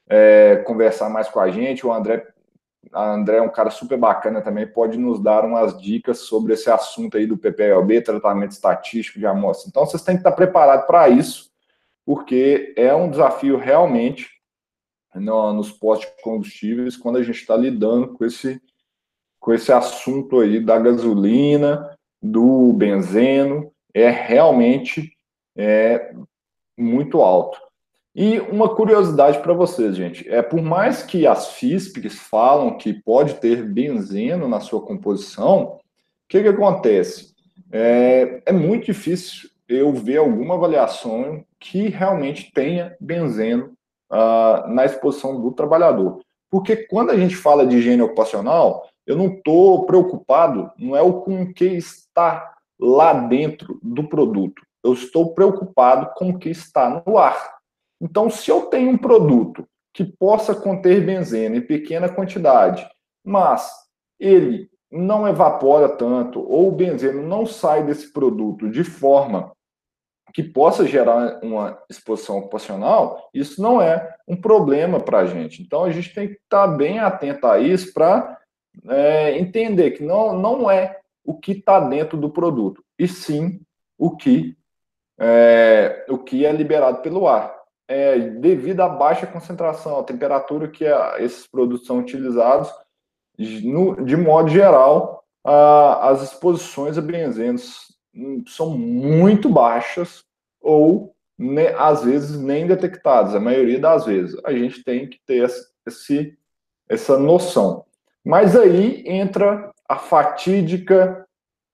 [0.07, 2.27] é, conversar mais com a gente, o André,
[2.93, 6.69] a André é um cara super bacana também, pode nos dar umas dicas sobre esse
[6.69, 9.67] assunto aí do PPLB, tratamento estatístico de amostra.
[9.67, 11.49] Então, vocês têm que estar preparados para isso,
[12.05, 14.29] porque é um desafio realmente
[15.15, 18.61] no, nos postos de combustíveis quando a gente está lidando com esse
[19.41, 25.11] com esse assunto aí da gasolina, do benzeno, é realmente
[25.57, 26.13] é,
[26.77, 27.59] muito alto.
[28.13, 33.35] E uma curiosidade para vocês, gente, é por mais que as FISPs falam que pode
[33.35, 35.79] ter benzeno na sua composição, o
[36.29, 37.33] que, que acontece?
[37.71, 43.73] É, é muito difícil eu ver alguma avaliação que realmente tenha benzeno
[44.11, 46.19] uh, na exposição do trabalhador.
[46.49, 51.21] Porque quando a gente fala de higiene ocupacional, eu não estou preocupado, não é o
[51.21, 54.61] com o que está lá dentro do produto.
[54.83, 57.55] Eu estou preocupado com o que está no ar.
[58.01, 62.87] Então, se eu tenho um produto que possa conter benzeno em pequena quantidade,
[63.23, 63.71] mas
[64.19, 69.51] ele não evapora tanto, ou o benzeno não sai desse produto de forma
[70.33, 75.61] que possa gerar uma exposição ocupacional, isso não é um problema para a gente.
[75.61, 78.37] Então, a gente tem que estar bem atento a isso para
[78.87, 83.61] é, entender que não, não é o que está dentro do produto, e sim
[83.97, 84.55] o que
[85.19, 87.55] é, o que é liberado pelo ar.
[87.87, 92.71] É, devido à baixa concentração, a temperatura que a, esses produtos são utilizados,
[93.37, 97.91] no, de modo geral, a, as exposições a benzenos
[98.47, 100.23] são muito baixas
[100.59, 104.39] ou ne, às vezes nem detectadas, a maioria das vezes.
[104.45, 105.49] A gente tem que ter
[105.85, 106.37] esse,
[106.87, 107.85] essa noção.
[108.25, 111.25] Mas aí entra a fatídica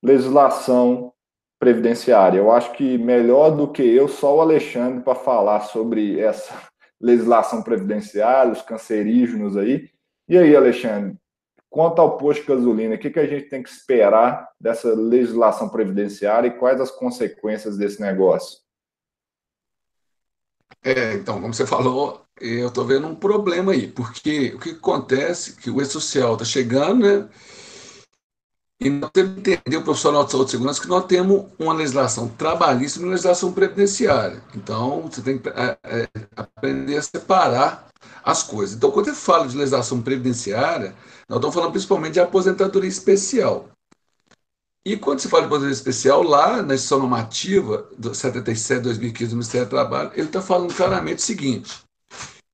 [0.04, 1.14] legislação
[1.60, 2.38] previdenciária.
[2.38, 6.54] Eu acho que melhor do que eu, só o Alexandre para falar sobre essa
[7.02, 9.90] legislação previdenciária, os cancerígenos aí.
[10.28, 11.18] E aí, Alexandre,
[11.70, 15.70] quanto ao posto de gasolina, o que, que a gente tem que esperar dessa legislação
[15.70, 18.60] previdenciária e quais as consequências desse negócio?
[20.84, 25.52] É, então, como você falou, eu estou vendo um problema aí, porque o que acontece
[25.52, 27.30] é que o E-Social está chegando, né?
[28.80, 31.74] E nós temos que entender, o profissional de saúde e segurança, que nós temos uma
[31.74, 34.42] legislação trabalhista e uma legislação previdenciária.
[34.54, 37.88] Então, você tem que é, é, aprender a separar
[38.24, 38.76] as coisas.
[38.76, 40.94] Então, quando você fala de legislação previdenciária,
[41.28, 43.68] nós estamos falando principalmente de aposentadoria especial.
[44.88, 49.36] E quando se fala de aposentadoria especial, lá na instituição normativa do 77 2015 do
[49.36, 51.84] Ministério do Trabalho, ele está falando claramente o seguinte,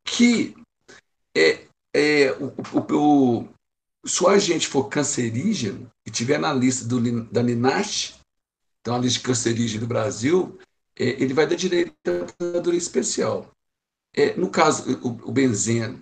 [0.04, 0.56] que
[1.38, 3.48] é, é, o, o, o,
[4.04, 8.16] se o agente for cancerígeno e tiver na lista do, da LINASH,
[8.82, 10.58] então a lista de cancerígeno do Brasil,
[10.98, 13.52] é, ele vai dar direito à aposentadoria especial.
[14.12, 16.02] É, no caso, o, o benzeno,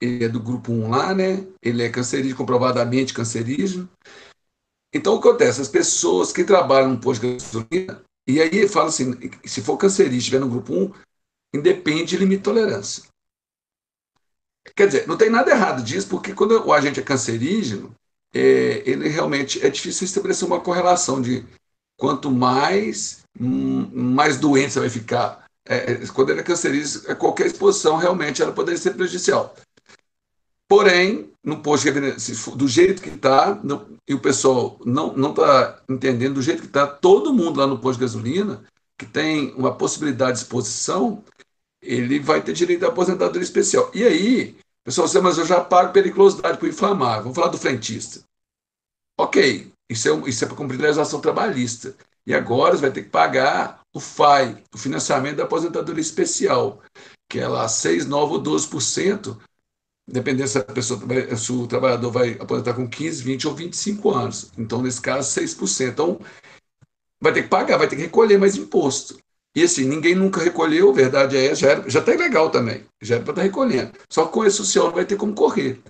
[0.00, 1.44] ele é do grupo 1 lá, né?
[1.60, 3.90] Ele é cancerígeno, comprovadamente cancerígeno.
[4.92, 5.60] Então, o que acontece?
[5.60, 10.18] As pessoas que trabalham no posto de gasolina, e aí fala assim, se for cancerígeno,
[10.18, 10.92] estiver no grupo 1,
[11.54, 13.04] independe de limite de tolerância.
[14.76, 17.94] Quer dizer, não tem nada errado disso, porque quando o agente é cancerígeno,
[18.34, 21.44] é, ele realmente é difícil estabelecer uma correlação de
[21.98, 25.44] quanto mais, hum, mais doente você vai ficar.
[25.66, 29.54] É, quando ele é cancerígeno, qualquer exposição realmente ela poderia ser prejudicial.
[30.72, 31.86] Porém, no posto
[32.56, 33.60] do jeito que está,
[34.08, 37.98] e o pessoal não está entendendo do jeito que está, todo mundo lá no posto
[37.98, 38.64] de gasolina,
[38.96, 41.22] que tem uma possibilidade de exposição,
[41.82, 43.90] ele vai ter direito à aposentadoria especial.
[43.92, 47.20] E aí, o pessoal diz, mas eu já pago periculosidade por inflamar.
[47.20, 48.24] Vamos falar do frentista.
[49.20, 51.94] Ok, isso é, isso é para cumprir a legislação trabalhista.
[52.26, 56.80] E agora você vai ter que pagar o FAI, o financiamento da aposentadoria especial,
[57.28, 59.36] que é lá 6, 9 ou 12%,
[60.08, 61.00] dependendo se pessoa,
[61.36, 64.52] se o trabalhador vai aposentar com 15, 20 ou 25 anos.
[64.58, 65.88] Então, nesse caso, 6%.
[65.88, 66.20] Então,
[67.20, 69.18] vai ter que pagar, vai ter que recolher mais imposto.
[69.54, 73.24] E assim, ninguém nunca recolheu, verdade é, já, era, já tá legal também, já era
[73.24, 73.92] para estar tá recolhendo.
[74.08, 75.80] Só que com esse social não vai ter como correr.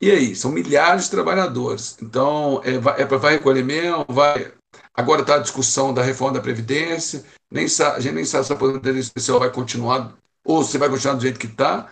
[0.00, 1.96] E aí, são milhares de trabalhadores.
[2.02, 4.52] Então, é, é para vai recolher mesmo, vai.
[4.94, 8.56] Agora está a discussão da reforma da Previdência, nem a gente nem sabe se a
[8.56, 11.90] aposentadoria especial vai continuar, ou se vai continuar do jeito que está.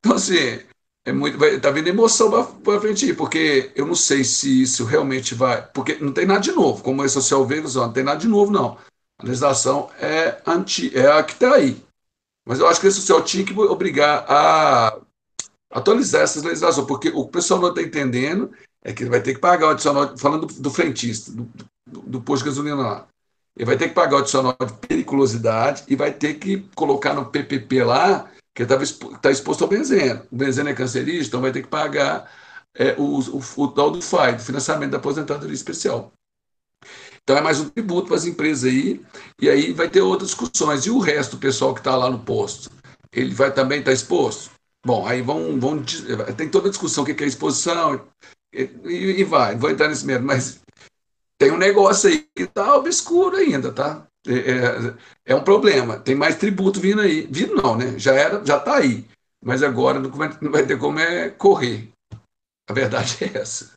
[0.00, 0.60] Então, assim,
[1.04, 2.30] é muito, vai, tá vindo emoção
[2.62, 5.66] para frente porque eu não sei se isso realmente vai.
[5.72, 8.50] Porque não tem nada de novo, como esse social veio, não tem nada de novo,
[8.50, 8.76] não.
[9.18, 11.82] A legislação é, anti, é a que está aí.
[12.46, 14.98] Mas eu acho que esse social tinha que obrigar a
[15.70, 18.50] atualizar essas legislações, porque o pessoal não está entendendo
[18.82, 21.48] é que ele vai ter que pagar o adicional, falando do, do frentista, do,
[21.86, 23.06] do, do posto de gasolina lá.
[23.56, 27.26] Ele vai ter que pagar o adicional de periculosidade e vai ter que colocar no
[27.26, 28.76] PPP lá que está
[29.20, 30.26] tá exposto ao benzeno.
[30.30, 32.30] O benzeno é cancerígeno, então vai ter que pagar
[32.74, 36.12] é, o, o, o tal do FAI, do financiamento da aposentadoria especial.
[37.22, 39.04] Então é mais um tributo para as empresas aí,
[39.40, 40.86] e aí vai ter outras discussões.
[40.86, 42.70] E o resto do pessoal que está lá no posto,
[43.12, 44.50] ele vai também estar tá exposto?
[44.84, 45.82] Bom, aí vão, vão.
[46.36, 48.06] Tem toda a discussão o que é exposição,
[48.52, 50.60] e, e vai, vou entrar nesse mesmo, mas
[51.38, 54.06] tem um negócio aí que está obscuro ainda, tá?
[54.26, 54.94] É, é,
[55.32, 55.98] é, um problema.
[55.98, 57.26] Tem mais tributo vindo aí.
[57.30, 57.98] Vindo não, né?
[57.98, 59.04] Já era, já está aí.
[59.42, 61.88] Mas agora não vai, não vai ter como é correr.
[62.68, 63.72] A verdade é essa.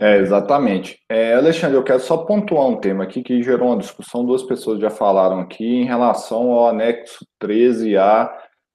[0.00, 0.98] É, exatamente.
[1.08, 4.80] É, Alexandre, eu quero só pontuar um tema aqui que gerou uma discussão, duas pessoas
[4.80, 8.30] já falaram aqui, em relação ao anexo 13A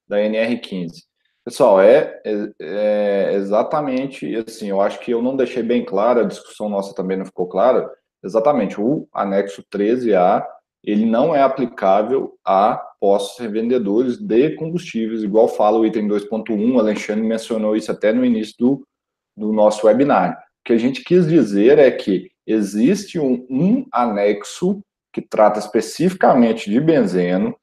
[0.08, 1.04] da NR15.
[1.44, 6.26] Pessoal, é, é, é, exatamente assim, eu acho que eu não deixei bem claro, a
[6.26, 7.92] discussão nossa também não ficou clara,
[8.24, 10.46] exatamente, o anexo 13A,
[10.84, 17.24] ele não é aplicável a postos revendedores de combustíveis, igual fala o item 2.1, Alexandre
[17.24, 18.88] mencionou isso até no início do,
[19.36, 20.34] do nosso webinar.
[20.34, 24.82] O que a gente quis dizer é que existe um, um anexo
[25.14, 27.56] que trata especificamente de benzeno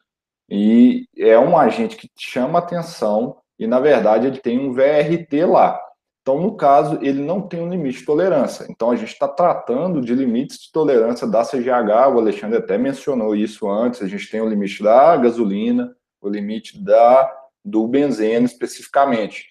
[0.50, 5.80] e é um agente que chama atenção e, na verdade, ele tem um VRT lá.
[6.28, 8.66] Então, no caso, ele não tem um limite de tolerância.
[8.68, 13.34] Então, a gente está tratando de limites de tolerância da CGH, o Alexandre até mencionou
[13.34, 19.46] isso antes, a gente tem o limite da gasolina, o limite da, do benzeno especificamente.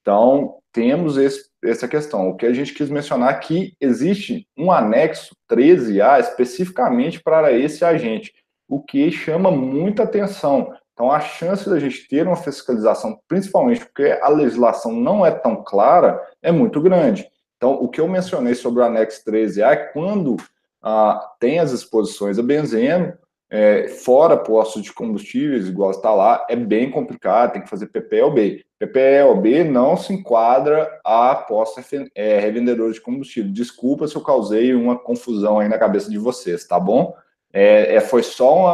[0.00, 2.30] Então, temos esse essa questão.
[2.30, 7.84] O que a gente quis mencionar é que existe um anexo 13A especificamente para esse
[7.84, 8.32] agente,
[8.66, 10.72] o que chama muita atenção.
[11.02, 15.56] Então, a chance da gente ter uma fiscalização, principalmente porque a legislação não é tão
[15.64, 17.28] clara, é muito grande.
[17.56, 20.36] Então, o que eu mencionei sobre o anexo 13A é quando
[20.80, 23.14] ah, tem as exposições a benzeno,
[23.50, 28.64] é, fora postos de combustíveis, igual está lá, é bem complicado, tem que fazer PPLB.
[28.78, 31.82] PPLB não se enquadra a posta
[32.14, 33.52] é, revendedor de combustível.
[33.52, 37.12] Desculpa se eu causei uma confusão aí na cabeça de vocês, tá bom?
[37.52, 38.72] É, é foi só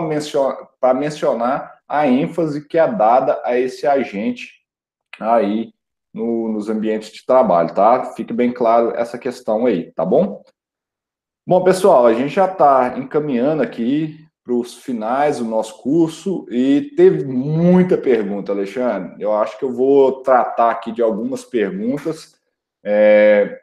[0.78, 4.52] para mencionar a ênfase que é dada a esse agente
[5.18, 5.72] aí
[6.12, 8.12] no, nos ambientes de trabalho, tá?
[8.14, 10.42] Fique bem claro essa questão aí, tá bom?
[11.46, 16.92] Bom, pessoal, a gente já está encaminhando aqui para os finais do nosso curso e
[16.96, 19.14] teve muita pergunta, Alexandre.
[19.22, 22.34] Eu acho que eu vou tratar aqui de algumas perguntas
[22.84, 23.60] é,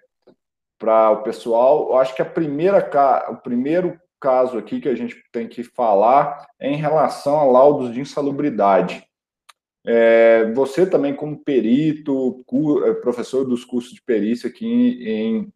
[0.77, 1.89] para o pessoal.
[1.89, 2.87] Eu acho que a primeira,
[3.29, 7.93] o primeiro caso aqui que a gente tem que falar é em relação a laudos
[7.93, 9.05] de insalubridade.
[9.85, 12.43] É, você também, como perito,
[12.85, 15.53] é, professor dos cursos de perícia aqui em,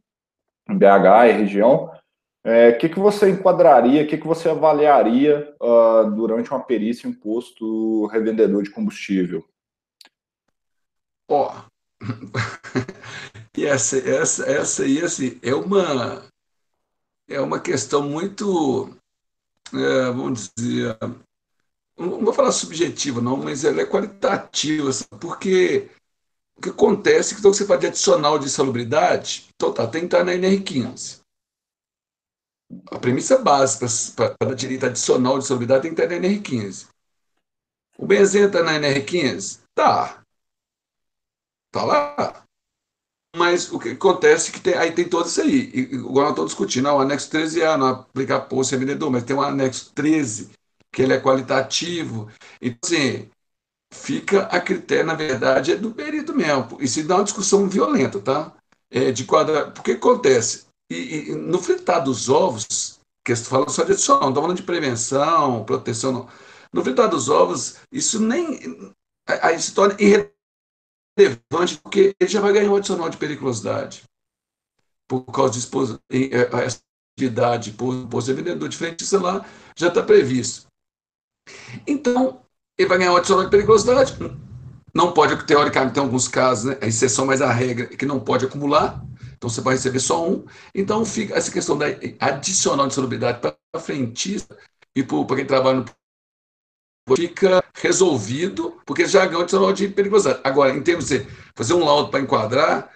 [0.70, 6.12] BH e região, o é, que, que você enquadraria, o que, que você avaliaria uh,
[6.12, 9.43] durante uma perícia em posto revendedor de combustível?
[11.28, 12.05] Ó, oh.
[13.60, 16.29] essa, essa, essa aí, assim, é uma,
[17.30, 18.90] é uma questão muito,
[19.74, 20.98] é, vamos dizer,
[21.98, 25.90] não vou falar subjetiva, não, mas ela é qualitativa, porque
[26.58, 30.02] o que acontece é que quando você fala de adicional de insalubridade, então tá, tem
[30.02, 31.20] que estar na NR15
[32.92, 33.88] a premissa básica
[34.38, 36.88] para direito adicional de solidariedade tem que estar na NR15.
[37.98, 39.62] O benzeno está na NR15?
[39.74, 40.24] Tá.
[41.72, 42.46] Tá lá.
[43.36, 45.70] Mas o que acontece é que tem, aí tem todo isso aí.
[45.74, 49.36] Igual nós estamos discutindo, ah, o anexo 13 é não aplicar posto vendedor, mas tem
[49.36, 50.50] um anexo 13,
[50.92, 52.28] que ele é qualitativo.
[52.60, 53.30] Então, assim,
[53.94, 56.78] fica a critério, na verdade, é do perito mesmo.
[56.80, 58.54] Isso dá uma discussão violenta, tá?
[58.90, 59.70] É, de quadra...
[59.72, 60.66] Porque acontece?
[60.92, 64.58] E, e, no fritar dos ovos, que você fala só de adicional, não estou falando
[64.58, 66.30] de prevenção, proteção, não.
[66.74, 68.94] No fritar dos ovos, isso nem.
[69.28, 69.96] Aí se torna
[71.22, 74.04] irrelevante, porque ele já vai ganhar um adicional de periculosidade.
[75.08, 75.98] Por causa de expos...
[76.12, 76.80] É, essa
[77.18, 79.46] atividade, por, ser vendedor diferente, sei lá,
[79.76, 80.68] já está previsto.
[81.86, 82.42] Então,
[82.78, 84.18] ele vai ganhar um adicional de periculosidade.
[84.94, 88.20] Não pode, teoricamente, tem alguns casos, né, a exceção, mas a regra é que não
[88.20, 89.04] pode acumular.
[89.36, 90.46] Então você vai receber só um.
[90.74, 91.86] Então fica essa questão da
[92.20, 94.58] adicional de salubridade para frentista
[94.96, 95.86] e para quem trabalha no
[97.16, 100.41] fica resolvido, porque já ganhou de periculosidade.
[100.43, 102.93] Agora, em termos de fazer um laudo para enquadrar,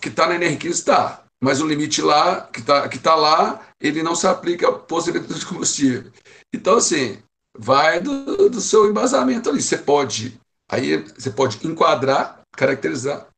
[0.00, 4.02] que está na NR15 está, mas o limite lá, que está que tá lá, ele
[4.02, 6.10] não se aplica ao posto de combustível.
[6.52, 7.22] Então, assim,
[7.56, 9.62] vai do, do seu embasamento ali.
[9.62, 10.40] Você pode,
[10.70, 13.28] aí você pode enquadrar, caracterizar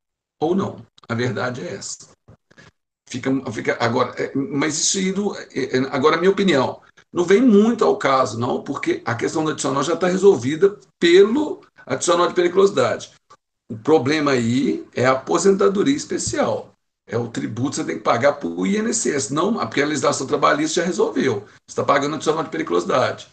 [0.40, 0.84] ou não.
[1.08, 2.14] A verdade é essa.
[3.08, 6.80] Fica, fica agora, é, mas isso indo, é, é, agora minha opinião,
[7.14, 11.60] não vem muito ao caso, não, porque a questão do adicional já está resolvida pelo
[11.86, 13.12] adicional de periculosidade.
[13.70, 16.72] O problema aí é a aposentadoria especial.
[17.06, 19.30] É o tributo que você tem que pagar para o INSS.
[19.30, 21.42] Não, porque a legislação trabalhista já resolveu.
[21.42, 23.28] Você está pagando adicional de periculosidade.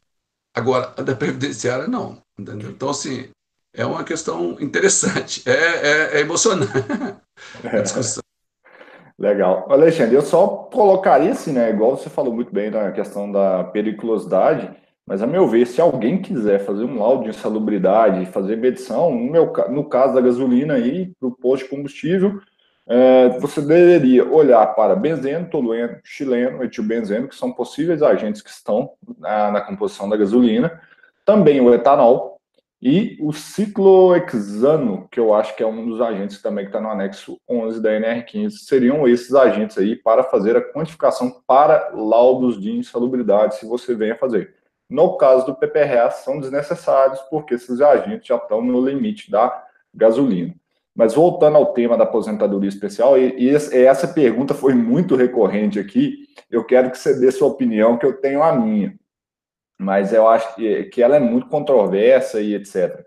[0.55, 2.21] Agora, a da previdenciária, não.
[2.37, 2.69] Entendeu?
[2.69, 3.29] Então, assim,
[3.73, 6.71] é uma questão interessante, é, é, é emocionante
[7.65, 8.21] a discussão.
[9.21, 9.67] Legal.
[9.69, 11.69] Alexandre, eu só colocaria assim, né?
[11.69, 14.67] Igual você falou muito bem na questão da periculosidade,
[15.05, 19.31] mas a meu ver, se alguém quiser fazer um laudo de insalubridade, fazer medição, no,
[19.31, 22.41] meu, no caso da gasolina aí, para o posto de combustível,
[22.89, 28.93] é, você deveria olhar para benzeno, tolueno, chileno, etilbenzeno, que são possíveis agentes que estão
[29.19, 30.81] na, na composição da gasolina,
[31.23, 32.40] também o etanol,
[32.81, 36.89] e o ciclohexano, que eu acho que é um dos agentes também que está no
[36.89, 42.71] anexo 11 da NR15, seriam esses agentes aí para fazer a quantificação para laudos de
[42.71, 44.55] insalubridade, se você venha fazer.
[44.89, 49.63] No caso do PPRA, são desnecessários, porque esses agentes já estão no limite da
[49.93, 50.55] gasolina.
[50.95, 53.49] Mas voltando ao tema da aposentadoria especial, e, e
[53.85, 58.19] essa pergunta foi muito recorrente aqui, eu quero que você dê sua opinião, que eu
[58.19, 58.99] tenho a minha
[59.81, 63.03] mas eu acho que, que ela é muito controversa e etc.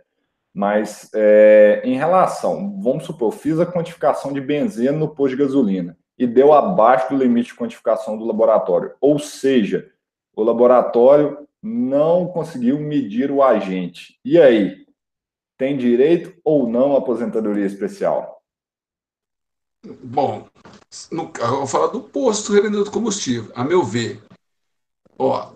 [0.52, 5.42] Mas é, em relação, vamos supor, eu fiz a quantificação de benzeno no posto de
[5.42, 8.92] gasolina e deu abaixo do limite de quantificação do laboratório.
[9.00, 9.88] Ou seja,
[10.34, 14.18] o laboratório não conseguiu medir o agente.
[14.24, 14.84] E aí?
[15.56, 18.42] Tem direito ou não à aposentadoria especial?
[20.02, 20.48] Bom,
[21.12, 23.52] no, eu vou falar do posto revendedor de combustível.
[23.54, 24.20] A meu ver,
[25.18, 25.52] Ó,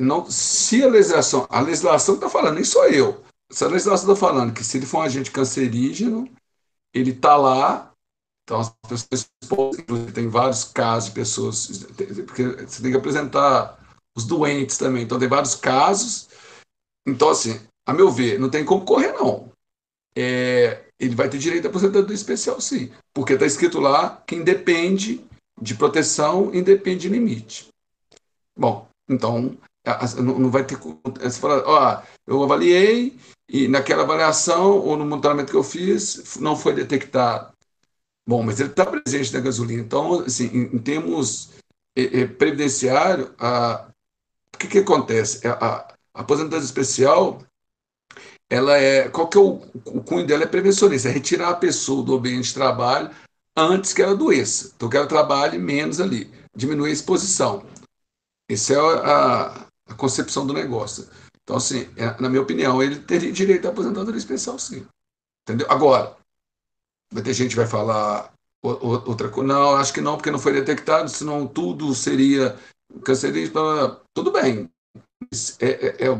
[0.00, 3.22] não, se a legislação, a legislação está falando, nem sou eu.
[3.50, 6.28] Se a legislação está falando que se ele for um agente cancerígeno,
[6.92, 7.92] ele está lá
[8.44, 8.74] Então, as
[9.04, 9.76] pessoas
[10.14, 11.86] tem vários casos de pessoas,
[12.26, 13.78] porque você tem que apresentar
[14.16, 15.02] os doentes também.
[15.04, 16.28] Então, tem vários casos.
[17.06, 19.52] Então, assim, a meu ver, não tem como correr, não.
[20.16, 22.90] É, ele vai ter direito à aposentadoria especial, sim.
[23.12, 25.24] Porque está escrito lá que independe
[25.60, 27.68] de proteção, independe de limite.
[28.56, 29.56] Bom, então,
[30.22, 30.76] não vai ter.
[31.20, 36.54] Você fala, ó, eu avaliei e naquela avaliação ou no monitoramento que eu fiz não
[36.54, 37.52] foi detectado
[38.28, 39.80] Bom, mas ele está presente na gasolina.
[39.80, 41.52] Então, assim, em, termos
[41.96, 43.88] é, é, previdenciário, a,
[44.54, 45.48] o que, que acontece?
[45.48, 45.76] A, a,
[46.12, 47.42] a aposentadoria especial,
[48.50, 50.42] ela é, qual que é o, o cunho dela?
[50.42, 53.10] É prevencionista, é retirar a pessoa do ambiente de trabalho
[53.56, 54.72] antes que ela adoeça.
[54.76, 57.64] Então, que ela trabalhe menos ali, diminuir a exposição.
[58.48, 61.08] Essa é a, a concepção do negócio.
[61.42, 64.86] Então, assim, é, na minha opinião, ele teria direito à aposentadoria especial, sim.
[65.44, 65.66] Entendeu?
[65.70, 66.16] Agora,
[67.12, 68.32] Vai ter gente que vai falar
[68.62, 69.48] outra coisa.
[69.48, 72.56] Não, acho que não, porque não foi detectado, senão tudo seria
[73.04, 74.00] cancerígeno.
[74.14, 74.68] Tudo bem.
[75.58, 76.10] É, é, é,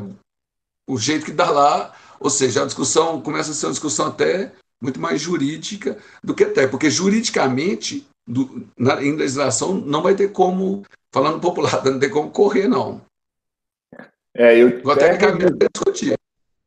[0.89, 4.53] o jeito que dá lá, ou seja, a discussão começa a ser uma discussão até
[4.81, 10.33] muito mais jurídica do que até, porque juridicamente, do, na, em legislação, não vai ter
[10.33, 13.01] como, falando popular, não tem como correr, não.
[14.35, 16.17] É, eu Vou até discutir.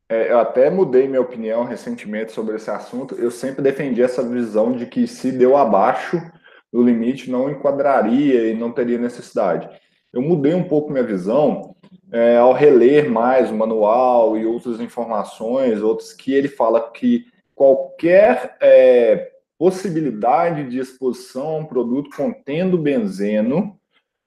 [0.08, 3.14] É, eu até mudei minha opinião recentemente sobre esse assunto.
[3.14, 6.20] Eu sempre defendi essa visão de que se deu abaixo
[6.70, 9.68] do limite, não enquadraria e não teria necessidade.
[10.12, 11.74] Eu mudei um pouco minha visão
[12.12, 17.24] é, ao reler mais o manual e outras informações, outros que ele fala que
[17.54, 23.78] qualquer é, possibilidade de exposição a um produto contendo benzeno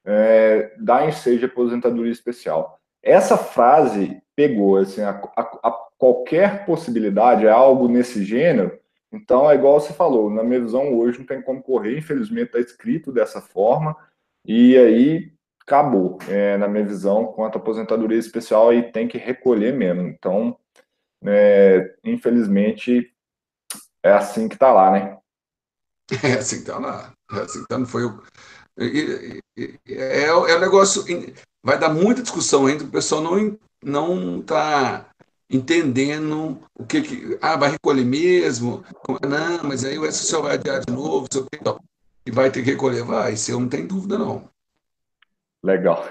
[0.06, 2.80] é, dá ensejo de aposentadoria especial.
[3.02, 8.78] Essa frase pegou, assim, a, a, a qualquer possibilidade, é algo nesse gênero,
[9.12, 12.60] então é igual você falou, na minha visão hoje não tem como correr, infelizmente está
[12.60, 13.96] escrito dessa forma,
[14.44, 19.74] e aí acabou, é, na minha visão, quanto à aposentadoria especial, aí tem que recolher
[19.74, 20.58] mesmo, então,
[21.26, 23.12] é, infelizmente,
[24.04, 25.18] é assim que está lá, né?
[26.24, 28.22] É assim que está lá, é assim que tá, não foi o...
[28.78, 29.40] É,
[29.88, 31.04] é, é um negócio,
[31.64, 35.06] vai dar muita discussão ainda, o pessoal não não está
[35.50, 38.84] entendendo o que, que ah, vai recolher mesmo,
[39.22, 41.80] não, mas aí o SSL vai adiar de novo, sei o que, então,
[42.26, 44.50] e vai ter que recolher, vai, isso eu não tenho dúvida não.
[45.64, 46.08] Legal.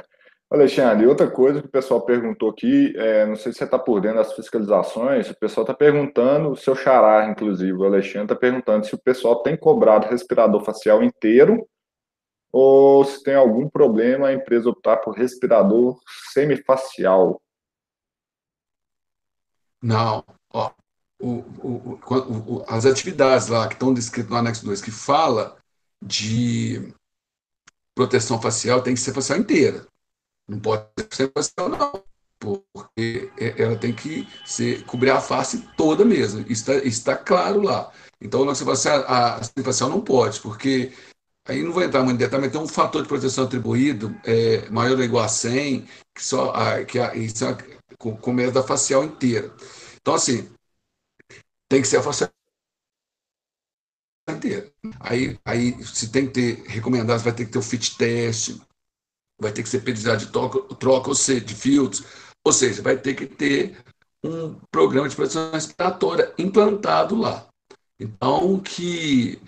[0.51, 4.01] Alexandre, outra coisa que o pessoal perguntou aqui, é, não sei se você está por
[4.01, 8.87] dentro das fiscalizações, o pessoal está perguntando, o seu xará, inclusive, o Alexandre está perguntando
[8.87, 11.67] se o pessoal tem cobrado respirador facial inteiro
[12.57, 15.99] ou se tem algum problema a empresa optar por respirador
[16.33, 17.43] semifacial.
[19.83, 20.71] Não, ó,
[21.21, 25.57] o, o, o, as atividades lá que estão descritas no anexo 2, que fala
[26.01, 26.95] de
[27.93, 29.85] proteção facial, tem que ser facial inteira.
[30.47, 32.05] Não pode ser facial, não.
[32.39, 36.43] Porque é, ela tem que ser, cobrir a face toda mesmo.
[36.43, 37.93] Isso está, está claro lá.
[38.21, 40.93] Então, a facial, a, a facial não pode, porque
[41.45, 44.69] aí não vou entrar muito em detalhe, mas tem um fator de proteção atribuído é,
[44.71, 45.83] maior ou igual a 100,
[46.15, 47.57] que, só, a, que a, isso é
[47.99, 49.55] com, com medo da facial inteira.
[50.01, 50.51] Então, assim,
[51.69, 52.31] tem que ser a facial
[54.29, 54.71] inteira.
[55.01, 58.59] Aí, aí se tem que ter recomendado, vai ter que ter o fit test,
[59.39, 62.05] vai ter que ser periodicidade de troca, troca ou seja, de filtros,
[62.45, 63.77] ou seja, vai ter que ter
[64.23, 67.47] um programa de proteção respiratória implantado lá.
[67.99, 69.41] Então, que,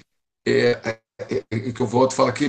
[0.47, 2.47] é, é, é, que eu volto a falar que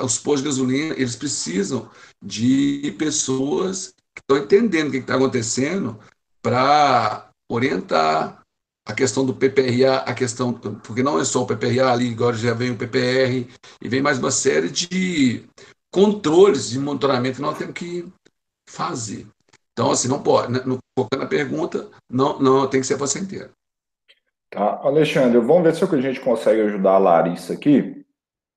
[0.00, 1.90] os postos de gasolina, eles precisam
[2.22, 5.98] de pessoas que estão entendendo o que está acontecendo
[6.42, 8.42] para orientar
[8.86, 12.54] a questão do PPRA, a questão, porque não é só o PPRA ali, agora já
[12.54, 13.48] vem o PPR,
[13.82, 15.44] e vem mais uma série de
[15.92, 18.06] controles de monitoramento que nós temos que
[18.68, 19.26] fazer.
[19.72, 23.18] Então, assim, não pode, né, no, focando na pergunta, não, não tem que ser você
[23.18, 23.50] inteira.
[24.50, 28.05] Tá, Alexandre, vamos ver se a gente consegue ajudar a Larissa aqui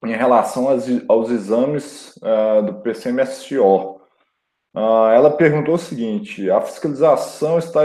[0.04, 4.00] em relação aos, aos exames uh, do PCMSO.
[4.74, 7.82] Ah, ela perguntou o seguinte: a fiscalização está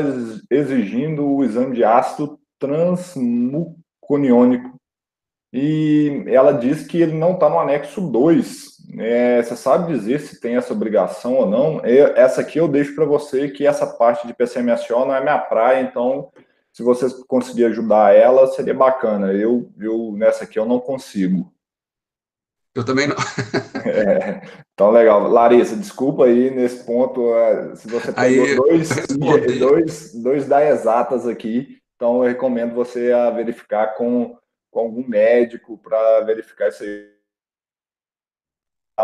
[0.51, 4.75] exigindo o exame de ácido transmuconiônico
[5.57, 8.75] e ela diz que ele não está no anexo 2.
[8.99, 11.79] É, você sabe dizer se tem essa obrigação ou não?
[11.87, 15.39] Eu, essa aqui eu deixo para você, que essa parte de PCMSO não é minha
[15.39, 16.33] praia, então
[16.73, 19.33] se vocês conseguirem ajudar ela, seria bacana.
[19.33, 21.54] Eu, eu nessa aqui eu não consigo.
[22.75, 23.15] Eu também não.
[23.87, 25.29] é, então, legal.
[25.29, 29.07] Larissa, desculpa aí nesse ponto, é, se você pegou aí, dois,
[29.59, 34.37] dois, dois da exatas aqui, então eu recomendo você a verificar com,
[34.71, 37.15] com algum médico para verificar isso aí.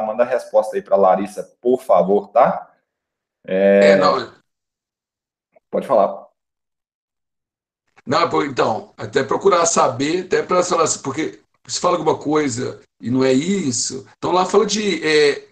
[0.04, 2.72] Manda a resposta aí para Larissa, por favor, tá?
[3.46, 3.92] É...
[3.92, 4.32] é, não.
[5.70, 6.28] Pode falar.
[8.04, 13.10] Não, então, até procurar saber, até para falar assim, porque se fala alguma coisa e
[13.10, 15.48] não é isso, então lá fala de é,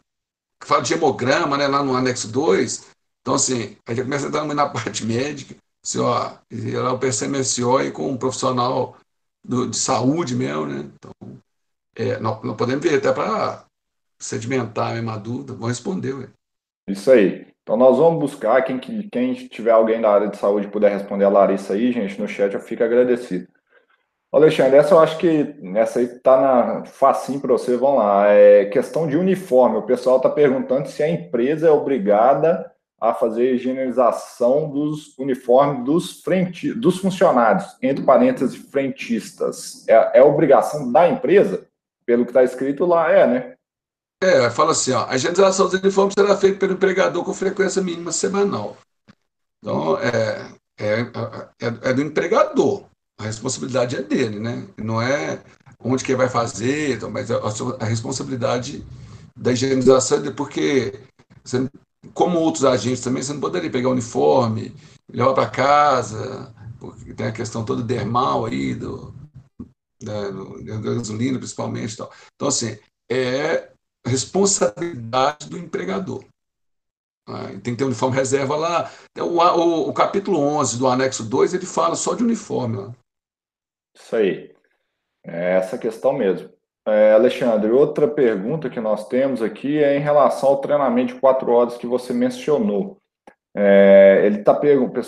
[0.63, 2.91] fala de hemograma, né, lá no anexo 2,
[3.21, 6.99] então assim, a gente começa a entrar na parte médica, assim, ó, e lá o
[6.99, 8.97] PCMSO e com um profissional
[9.45, 11.13] do, de saúde mesmo, né, então,
[11.95, 13.65] é, nós, nós podemos ver até para
[14.19, 16.29] sedimentar uma dúvida, vão responder, ué.
[16.89, 17.47] Isso aí.
[17.63, 21.29] Então nós vamos buscar, quem, quem tiver alguém da área de saúde puder responder a
[21.29, 23.47] Larissa aí, gente, no chat eu fico agradecido.
[24.31, 28.29] Alexandre, essa eu acho que essa aí tá na facinho para você, vamos lá.
[28.29, 29.79] É questão de uniforme.
[29.79, 32.71] O pessoal está perguntando se a empresa é obrigada
[33.01, 39.87] a fazer higienização dos uniformes dos, frente, dos funcionários, entre parênteses, frentistas.
[39.89, 41.67] É, é obrigação da empresa?
[42.05, 43.55] Pelo que está escrito lá, é, né?
[44.23, 48.11] É, fala assim, ó, a higienização dos uniformes será feita pelo empregador com frequência mínima
[48.11, 48.77] semanal.
[49.63, 51.01] Então, é, é,
[51.61, 52.85] é, é do empregador.
[53.19, 54.67] A responsabilidade é dele, né?
[54.77, 55.43] Não é
[55.81, 57.41] onde que ele vai fazer, então, mas a,
[57.81, 58.85] a responsabilidade
[59.37, 61.01] da higienização é porque,
[61.45, 61.69] você,
[62.15, 64.75] como outros agentes também, você não poderia pegar o uniforme,
[65.11, 69.15] levar para casa, porque tem a questão toda dermal aí, do,
[70.03, 71.97] da, do, da gasolina principalmente.
[71.97, 72.11] Tal.
[72.35, 72.79] Então, assim,
[73.11, 73.71] é
[74.07, 76.25] responsabilidade do empregador.
[77.27, 78.91] Ah, tem que ter uniforme reserva lá.
[79.19, 82.79] O, o, o, capítulo 11 do anexo 2, ele fala só de uniforme.
[82.79, 82.95] Lá.
[83.99, 84.55] Isso aí.
[85.25, 86.51] É essa questão mesmo.
[86.87, 91.51] É, Alexandre, outra pergunta que nós temos aqui é em relação ao treinamento de quatro
[91.53, 92.99] horas que você mencionou.
[93.55, 94.59] É, ele tá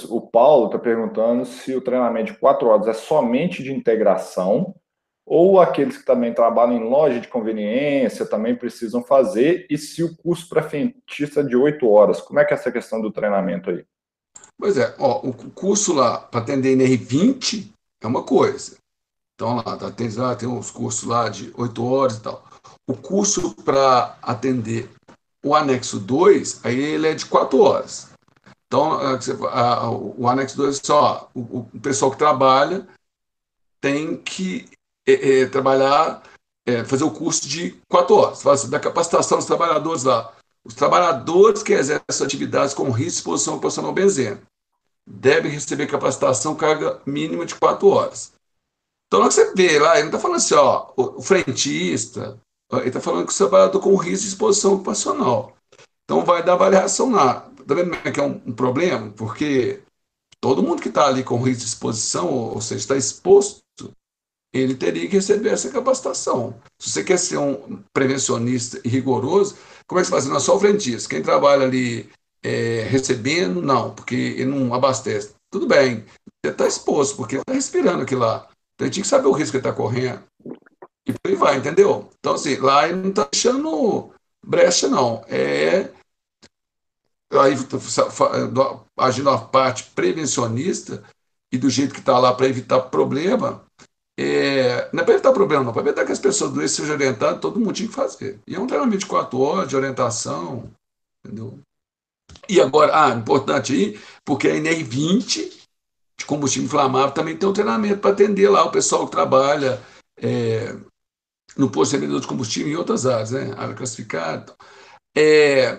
[0.08, 4.74] o Paulo está perguntando se o treinamento de quatro horas é somente de integração
[5.24, 10.16] ou aqueles que também trabalham em loja de conveniência também precisam fazer, e se o
[10.16, 13.70] curso para frentista é de oito horas, como é que é essa questão do treinamento
[13.70, 13.84] aí?
[14.58, 17.70] Pois é, ó, o curso lá para atender NR20
[18.02, 18.79] é uma coisa.
[19.40, 22.44] Então lá, tá, tem, lá tem uns cursos lá de oito horas e tal.
[22.86, 24.90] O curso para atender
[25.42, 28.10] o anexo 2, aí ele é de quatro horas.
[28.66, 28.98] Então,
[30.18, 32.86] o anexo 2 é só o, o pessoal que trabalha
[33.80, 34.68] tem que
[35.08, 36.22] é, é, trabalhar,
[36.66, 40.34] é, fazer o curso de quatro horas, assim, da capacitação dos trabalhadores lá.
[40.62, 44.42] Os trabalhadores que exercem atividades com risco de exposição ocupacional benzeno
[45.08, 48.38] devem receber capacitação carga mínima de quatro horas.
[49.12, 52.38] Então, você vê lá, ele não está falando assim, ó, o frentista,
[52.72, 55.56] ele está falando que o trabalhador com risco de exposição ocupacional.
[56.04, 57.50] Então, vai dar variação lá.
[57.58, 59.10] Está vendo que é um, um problema?
[59.16, 59.82] Porque
[60.40, 63.60] todo mundo que está ali com risco de exposição, ou seja, está exposto,
[64.52, 66.54] ele teria que receber essa capacitação.
[66.80, 69.56] Se você quer ser um prevencionista e rigoroso,
[69.86, 70.26] como é que você faz?
[70.26, 71.08] Não é só o frentista.
[71.08, 72.08] Quem trabalha ali
[72.42, 75.34] é, recebendo, não, porque ele não abastece.
[75.50, 76.04] Tudo bem,
[76.44, 78.48] você está exposto, porque ele está respirando aquilo lá.
[78.80, 80.22] Então ele tinha que saber o risco que ele está correndo.
[81.06, 82.08] E por aí vai, entendeu?
[82.18, 84.10] Então, assim, lá ele não está deixando
[84.42, 85.22] brecha, não.
[85.28, 85.90] É.
[87.30, 87.54] Aí,
[88.96, 91.04] agindo a parte prevencionista
[91.52, 93.62] e do jeito que está lá para evitar problema,
[94.18, 95.74] é, não é para evitar problema, não.
[95.74, 98.40] Para evitar que as pessoas doentes sejam orientadas, todo mundo tinha que fazer.
[98.46, 100.70] E é um treinamento de quatro horas de orientação,
[101.22, 101.58] entendeu?
[102.48, 105.59] E agora, ah, importante aí, porque a ENER 20 de
[106.30, 109.82] combustível inflamável também tem um treinamento para atender lá o pessoal que trabalha
[110.16, 110.76] é,
[111.56, 113.52] no posto de de combustível em outras áreas, né?
[113.56, 114.54] Área classificada.
[115.16, 115.78] É,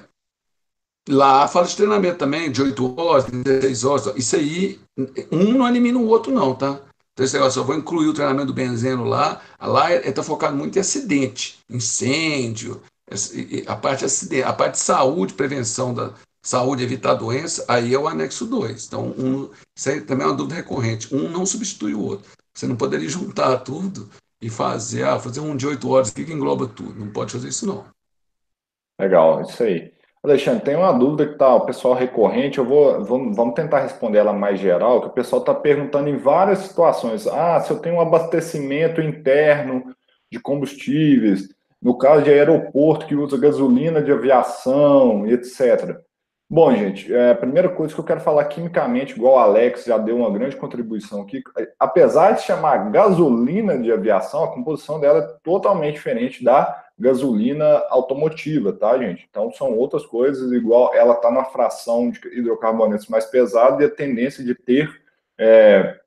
[1.08, 4.14] lá fala de treinamento também, de 8 horas, 16 horas.
[4.18, 4.80] Isso aí,
[5.32, 6.82] um não elimina o outro, não, tá?
[7.14, 9.42] Então, esse negócio, eu vou incluir o treinamento do benzeno lá.
[9.60, 12.82] Lá está focado muito em acidente, incêndio,
[13.68, 18.08] a parte, acidente, a parte de saúde, prevenção da saúde, evitar doença, aí é o
[18.08, 18.88] anexo 2.
[18.88, 21.14] Então, um, isso aí também é uma dúvida recorrente.
[21.14, 22.32] Um não substitui o outro.
[22.54, 24.10] Você não poderia juntar tudo
[24.42, 27.00] e fazer, ah, fazer um de oito horas que engloba tudo.
[27.00, 27.86] Não pode fazer isso, não.
[29.00, 29.94] Legal, isso aí.
[30.24, 34.20] Alexandre, tem uma dúvida que tá o pessoal recorrente, eu vou, vamos, vamos tentar responder
[34.20, 37.26] ela mais geral, que o pessoal está perguntando em várias situações.
[37.26, 39.96] Ah, se eu tenho um abastecimento interno
[40.32, 41.50] de combustíveis,
[41.82, 46.00] no caso de aeroporto que usa gasolina de aviação, etc.
[46.54, 49.98] Bom, gente, é, a primeira coisa que eu quero falar quimicamente, igual o Alex já
[49.98, 51.42] deu uma grande contribuição aqui,
[51.80, 58.74] apesar de chamar gasolina de aviação, a composição dela é totalmente diferente da gasolina automotiva,
[58.74, 59.26] tá, gente?
[59.30, 63.90] Então são outras coisas, igual ela está na fração de hidrocarbonetos mais pesada e a
[63.90, 64.92] tendência de ter
[65.38, 66.02] é,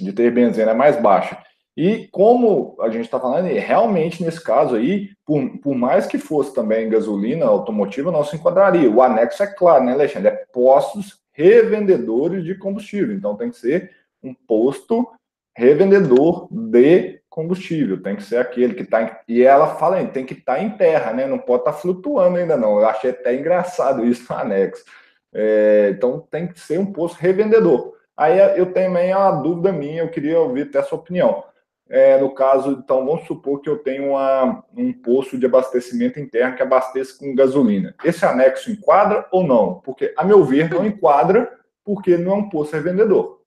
[0.00, 1.36] de ter benzena é mais baixa.
[1.76, 6.54] E como a gente está falando, realmente nesse caso aí, por, por mais que fosse
[6.54, 8.90] também gasolina automotiva, não se enquadraria.
[8.90, 10.28] O anexo é claro, né, Alexandre?
[10.28, 13.14] É postos revendedores de combustível.
[13.14, 13.90] Então tem que ser
[14.22, 15.06] um posto
[15.54, 18.02] revendedor de combustível.
[18.02, 19.20] Tem que ser aquele que está.
[19.28, 21.26] E ela fala, tem que estar tá em terra, né?
[21.26, 22.80] Não pode estar tá flutuando ainda, não.
[22.80, 24.82] Eu achei até engraçado isso no anexo.
[25.34, 27.94] É, então tem que ser um posto revendedor.
[28.16, 31.44] Aí eu tenho também uma dúvida minha, eu queria ouvir até a sua opinião.
[31.88, 36.56] É, no caso, então, vamos supor que eu tenho uma, um posto de abastecimento interno
[36.56, 37.94] que abasteça com gasolina.
[38.04, 39.80] Esse anexo enquadra ou não?
[39.84, 43.40] Porque, a meu ver, não enquadra porque não é um posto revendedor.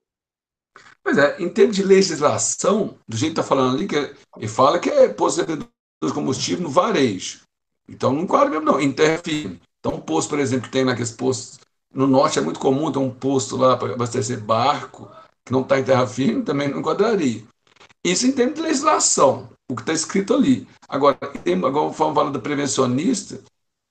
[1.03, 3.95] Pois é, em termos de legislação, do jeito que está falando ali, que
[4.37, 5.69] ele fala que é posto revendedor
[6.01, 7.41] de combustível no varejo.
[7.89, 9.59] Então não enquadra mesmo, não, em terra firme.
[9.79, 11.59] Então, um posto, por exemplo, que tem naqueles postos.
[11.93, 15.09] No norte é muito comum ter um posto lá para abastecer barco,
[15.43, 17.43] que não está em terra firme, também não enquadraria.
[18.03, 20.67] Isso em termos de legislação, o que está escrito ali.
[20.87, 23.41] Agora, em, agora falando da prevencionista,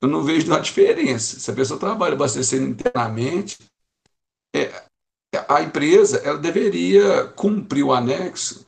[0.00, 1.38] eu não vejo nenhuma diferença.
[1.38, 3.58] Se a pessoa trabalha abastecendo internamente,
[4.54, 4.82] é,
[5.48, 8.64] a empresa ela deveria cumprir o anexo,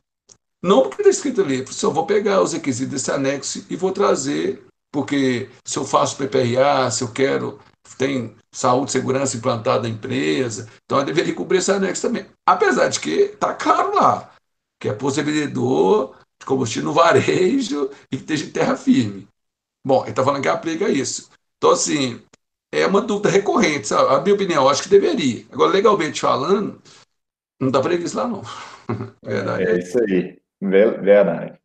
[0.61, 4.63] não porque está escrito ali, eu vou pegar os requisitos desse anexo e vou trazer,
[4.91, 7.59] porque se eu faço PPRA, se eu quero,
[7.97, 12.27] tem saúde segurança implantada na empresa, então eu deveria cumprir esse anexo também.
[12.45, 14.31] Apesar de que está claro lá,
[14.81, 19.27] que é possibilidade de combustível no varejo e que esteja em terra firme.
[19.85, 21.29] Bom, ele está falando que aplica isso.
[21.57, 22.19] Então, assim,
[22.73, 24.11] é uma dúvida recorrente, sabe?
[24.11, 25.45] A minha opinião, acho que deveria.
[25.51, 26.81] Agora, legalmente falando,
[27.59, 28.41] não está previsto lá, não.
[29.23, 29.63] Verdade.
[29.63, 31.59] É isso aí, verdade.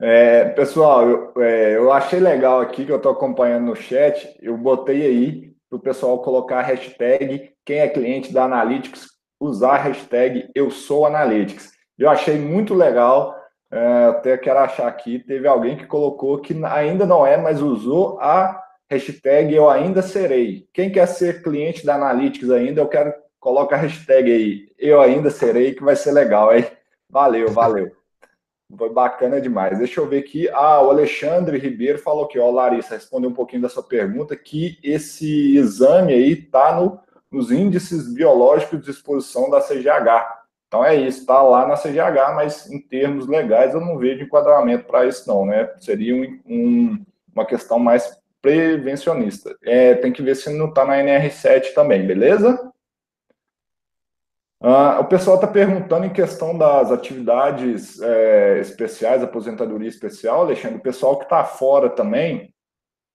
[0.00, 4.56] É, pessoal, eu, é, eu achei legal aqui que eu estou acompanhando no chat, eu
[4.56, 9.08] botei aí para o pessoal colocar a hashtag quem é cliente da Analytics,
[9.40, 11.77] usar a hashtag eu sou Analytics.
[11.98, 13.36] Eu achei muito legal.
[13.70, 15.18] É, até quero achar aqui.
[15.18, 20.66] Teve alguém que colocou que ainda não é, mas usou a hashtag eu ainda serei.
[20.72, 25.30] Quem quer ser cliente da Analytics ainda, eu quero coloca a hashtag aí eu ainda
[25.30, 26.66] serei, que vai ser legal, hein?
[27.10, 27.90] Valeu, valeu.
[28.76, 29.78] Foi bacana demais.
[29.78, 30.48] Deixa eu ver aqui.
[30.50, 34.78] Ah, o Alexandre Ribeiro falou que, ó, Larissa, respondeu um pouquinho da sua pergunta, que
[34.82, 40.37] esse exame aí está no, nos índices biológicos de exposição da CGH.
[40.68, 44.84] Então é isso, está lá na CGH, mas em termos legais eu não vejo enquadramento
[44.84, 45.74] para isso não, né?
[45.80, 49.56] Seria um, um, uma questão mais prevencionista.
[49.64, 52.70] É, tem que ver se não está na NR7 também, beleza?
[54.60, 60.82] Ah, o pessoal está perguntando em questão das atividades é, especiais, aposentadoria especial, Alexandre, o
[60.82, 62.52] pessoal que está fora também,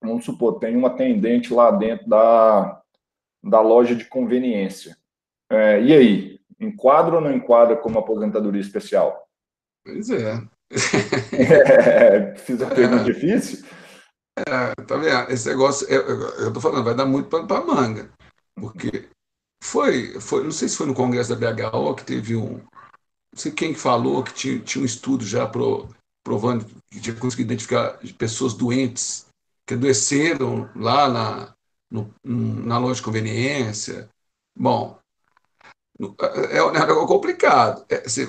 [0.02, 2.80] vamos supor, tem um atendente lá dentro da,
[3.42, 4.96] da loja de conveniência.
[5.50, 9.26] É, e aí, Enquadra ou não enquadra como aposentadoria especial?
[9.84, 10.42] Pois é.
[11.32, 13.12] é fiz a pergunta é.
[13.12, 13.64] difícil?
[14.36, 15.30] É, tá vendo?
[15.30, 18.10] Esse negócio, eu, tô falando, vai dar muito para manga.
[18.56, 19.08] Porque
[19.62, 22.58] foi, foi, não sei se foi no congresso da BHO que teve um.
[22.58, 25.88] Não sei quem falou que tinha, tinha um estudo já pro,
[26.24, 29.26] provando que tinha conseguido identificar pessoas doentes
[29.66, 31.54] que adoeceram lá na,
[31.90, 34.08] no, na loja de conveniência.
[34.56, 34.98] Bom,
[36.50, 37.84] é, é complicado.
[37.88, 38.28] É, se,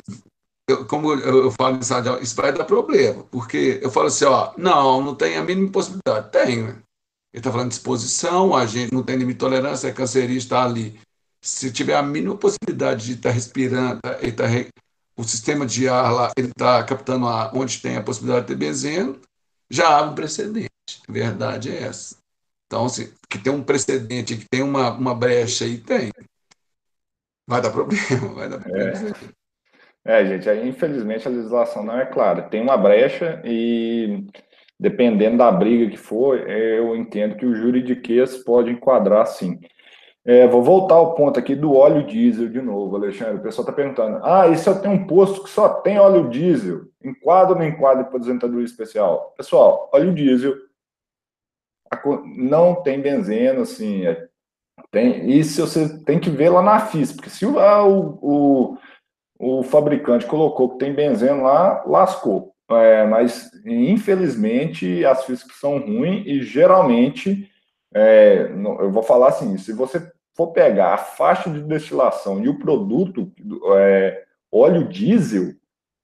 [0.67, 5.01] eu, como eu, falo em isso vai dar problema, porque eu falo assim, ó, não,
[5.01, 6.31] não tem a mínima possibilidade.
[6.31, 6.81] Tem, né?
[7.33, 10.99] Ele está falando de exposição, a gente não tem limite de tolerância, é está ali.
[11.41, 14.45] Se tiver a mínima possibilidade de estar tá respirando, tá, ele tá,
[15.17, 18.57] o sistema de ar lá, ele está captando ar onde tem a possibilidade de ter
[18.57, 19.19] benzeno,
[19.69, 20.69] já abre um precedente.
[21.07, 22.17] A verdade é essa.
[22.65, 26.11] Então, se, que tem um precedente, que tem uma, uma brecha aí, tem.
[27.47, 29.15] Vai dar problema, vai dar problema.
[30.05, 30.21] É.
[30.21, 32.43] é, gente, aí, infelizmente a legislação não é clara.
[32.43, 34.25] Tem uma brecha e,
[34.79, 39.59] dependendo da briga que for, eu entendo que o juridiquês pode enquadrar sim.
[40.27, 43.35] É, vou voltar ao ponto aqui do óleo diesel de novo, Alexandre.
[43.35, 46.85] O pessoal está perguntando: ah, se eu tenho um posto que só tem óleo diesel?
[47.03, 49.35] Enquadra ou não enquadra para aposentadoria especial?
[49.37, 50.55] Pessoal, óleo diesel
[52.35, 54.27] não tem benzeno, assim, é
[54.91, 57.57] tem, isso você tem que ver lá na FIS, porque se o,
[58.21, 58.77] o,
[59.39, 62.53] o, fabricante colocou que tem benzeno lá, lascou.
[62.69, 67.49] É, mas, infelizmente, as FIS são ruins e geralmente,
[67.93, 68.49] é,
[68.79, 73.31] eu vou falar assim, se você for pegar a faixa de destilação e o produto,
[73.77, 75.53] é, óleo diesel,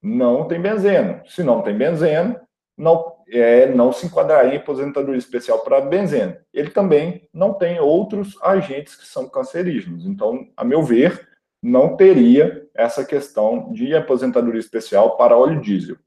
[0.02, 1.22] não tem benzeno.
[1.28, 2.40] Se não tem benzeno,
[2.78, 6.36] não, é, não se enquadraria em aposentadoria especial para benzeno.
[6.54, 10.06] Ele também não tem outros agentes que são cancerígenos.
[10.06, 11.30] Então, a meu ver,
[11.62, 15.98] não teria essa questão de aposentadoria especial para óleo diesel.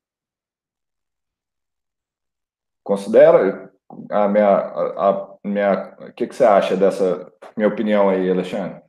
[2.83, 3.73] Considera
[4.11, 8.83] a minha, a, minha, o que, que você acha dessa minha opinião aí, Alexandre?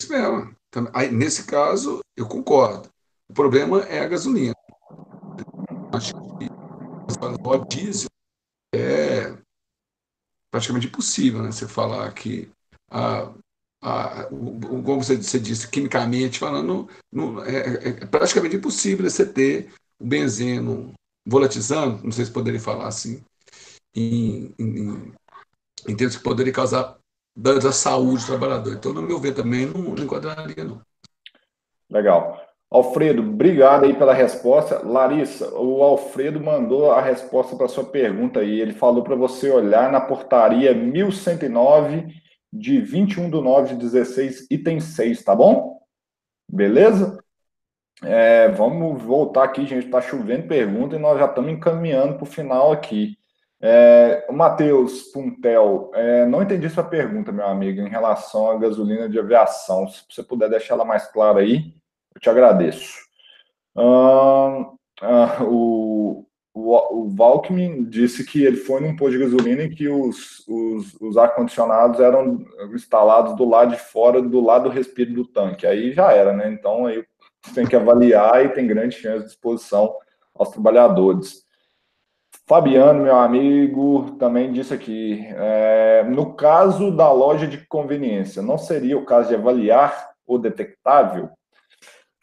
[0.00, 0.56] Isso mesmo.
[1.12, 2.88] Nesse caso, eu concordo.
[3.28, 4.53] O problema é a gasolina.
[7.44, 8.08] Óleo diesel
[8.74, 9.36] é
[10.50, 11.50] praticamente impossível, né?
[11.50, 12.50] Você falar que
[12.90, 13.32] a,
[13.82, 16.88] a, o, como você, você disse, quimicamente falando,
[17.46, 20.92] é, é, é, praticamente impossível você ter o benzeno
[21.26, 23.22] volatizando, não sei se poderia falar assim,
[23.94, 25.12] em, em,
[25.88, 26.98] em termos que poderia causar
[27.36, 28.74] danos à saúde do trabalhador.
[28.74, 30.80] Então, no meu ver, também não, não enquadraria, não.
[31.90, 32.43] Legal.
[32.70, 34.80] Alfredo, obrigado aí pela resposta.
[34.84, 38.60] Larissa, o Alfredo mandou a resposta para sua pergunta aí.
[38.60, 42.06] Ele falou para você olhar na portaria 1109
[42.52, 45.80] de 21 de 9 de 16, item 6, tá bom?
[46.48, 47.18] Beleza?
[48.02, 49.86] É, vamos voltar aqui, gente.
[49.86, 53.16] Está chovendo pergunta e nós já estamos encaminhando para o final aqui.
[53.60, 59.18] É, Matheus Puntel, é, não entendi sua pergunta, meu amigo, em relação à gasolina de
[59.18, 59.88] aviação.
[59.88, 61.72] Se você puder deixar ela mais clara aí,
[62.14, 62.98] eu te agradeço.
[63.76, 69.88] Ah, o, o, o Valkmin disse que ele foi num posto de gasolina em que
[69.88, 75.26] os, os, os ar-condicionados eram instalados do lado de fora, do lado do respiro do
[75.26, 75.66] tanque.
[75.66, 76.50] Aí já era, né?
[76.52, 77.04] Então aí
[77.54, 79.94] tem que avaliar e tem grande chance de exposição
[80.34, 81.44] aos trabalhadores.
[82.46, 88.98] Fabiano, meu amigo, também disse aqui: é, no caso da loja de conveniência, não seria
[88.98, 91.30] o caso de avaliar o detectável?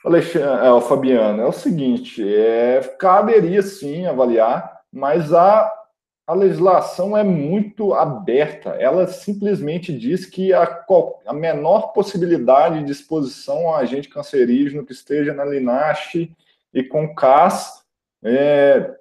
[0.03, 5.71] Alexandre, é, o Fabiano, é o seguinte: é, caberia sim avaliar, mas a,
[6.25, 8.69] a legislação é muito aberta.
[8.71, 10.85] Ela simplesmente diz que a,
[11.25, 16.31] a menor possibilidade de exposição a agente cancerígeno que esteja na linache
[16.73, 17.83] e com CAS
[18.23, 18.95] é,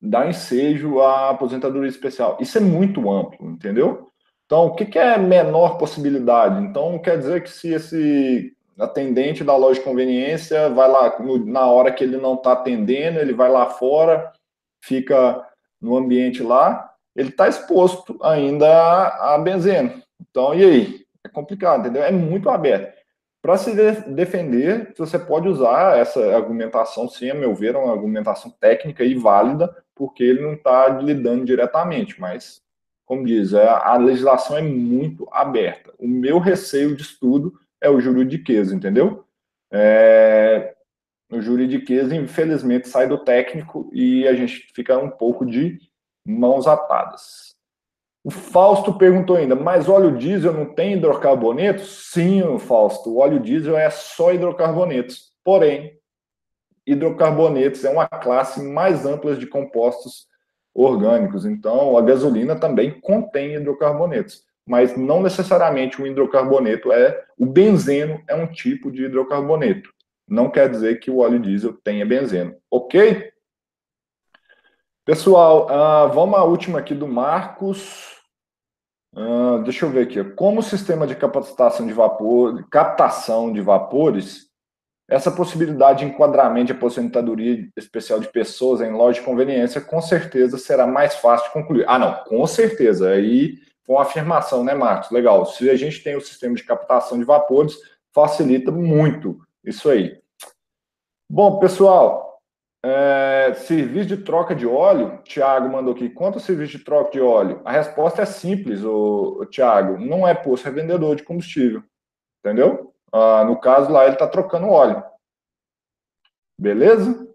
[0.00, 2.36] dá ensejo à aposentadoria especial.
[2.40, 4.08] Isso é muito amplo, entendeu?
[4.46, 6.62] Então, o que, que é menor possibilidade?
[6.62, 11.92] Então, quer dizer que se esse atendente da loja de conveniência vai lá, na hora
[11.92, 14.32] que ele não está atendendo, ele vai lá fora,
[14.82, 15.46] fica
[15.80, 18.68] no ambiente lá, ele está exposto ainda
[19.34, 20.02] a, benzeno.
[20.20, 21.04] Então, e aí?
[21.24, 22.02] É complicado, entendeu?
[22.02, 22.94] É muito aberto.
[23.40, 23.74] Para se
[24.08, 29.14] defender, você pode usar essa argumentação, sim, a meu ver, é uma argumentação técnica e
[29.14, 32.62] válida, porque ele não está lidando diretamente, mas,
[33.04, 35.92] como diz, é, a legislação é muito aberta.
[35.98, 37.52] O meu receio de estudo
[37.84, 39.24] é o juridiquês, entendeu?
[39.72, 40.74] É,
[41.30, 45.78] o juridiquês, infelizmente, sai do técnico e a gente fica um pouco de
[46.26, 47.54] mãos atadas.
[48.24, 52.10] O Fausto perguntou ainda, mas óleo diesel não tem hidrocarbonetos?
[52.10, 55.34] Sim, Fausto, o óleo diesel é só hidrocarbonetos.
[55.44, 55.98] Porém,
[56.86, 60.26] hidrocarbonetos é uma classe mais ampla de compostos
[60.72, 61.44] orgânicos.
[61.44, 68.34] Então, a gasolina também contém hidrocarbonetos, mas não necessariamente o hidrocarboneto é o benzeno é
[68.34, 69.92] um tipo de hidrocarboneto.
[70.26, 73.30] Não quer dizer que o óleo diesel tenha benzeno, ok?
[75.04, 78.14] Pessoal, uh, vamos à última aqui do Marcos.
[79.14, 80.24] Uh, deixa eu ver aqui.
[80.32, 84.48] Como o sistema de captação de vapor, captação de vapores,
[85.06, 90.56] essa possibilidade de enquadramento de aposentadoria especial de pessoas em loja de conveniência, com certeza
[90.56, 91.84] será mais fácil de concluir.
[91.86, 93.10] Ah, não, com certeza.
[93.10, 95.10] Aí foi uma afirmação, né, Marcos?
[95.10, 95.44] Legal.
[95.46, 97.76] Se a gente tem o sistema de captação de vapores,
[98.12, 100.20] facilita muito isso aí.
[101.30, 102.40] Bom, pessoal,
[102.84, 106.10] é, serviço de troca de óleo, Tiago mandou aqui.
[106.10, 107.62] Quanto serviço de troca de óleo?
[107.64, 109.98] A resposta é simples, o Tiago.
[109.98, 111.82] Não é posto revendedor de combustível.
[112.44, 112.94] Entendeu?
[113.10, 115.02] Ah, no caso lá, ele está trocando óleo.
[116.60, 117.26] Beleza?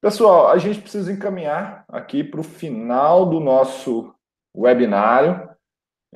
[0.00, 4.14] Pessoal, a gente precisa encaminhar aqui para o final do nosso
[4.56, 5.53] webinário.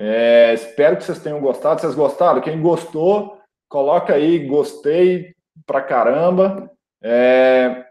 [0.01, 1.81] É, espero que vocês tenham gostado.
[1.81, 2.41] Vocês gostaram?
[2.41, 3.37] Quem gostou,
[3.69, 5.35] coloca aí, gostei
[5.67, 6.71] pra caramba.
[7.03, 7.85] É,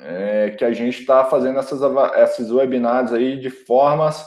[0.00, 1.80] é, que a gente está fazendo essas,
[2.16, 4.24] esses webinars aí de formas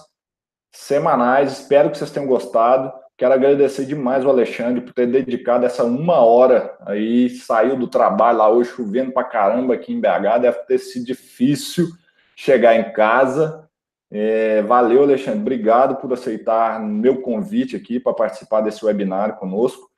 [0.72, 1.52] semanais.
[1.52, 2.92] Espero que vocês tenham gostado.
[3.18, 8.40] Quero agradecer demais o Alexandre por ter dedicado essa uma hora aí, saiu do trabalho
[8.40, 11.88] lá hoje, chovendo pra caramba aqui em BH, deve ter sido difícil
[12.36, 13.70] chegar em casa.
[14.12, 19.90] É, valeu, Alexandre, obrigado por aceitar meu convite aqui para participar desse webinar conosco.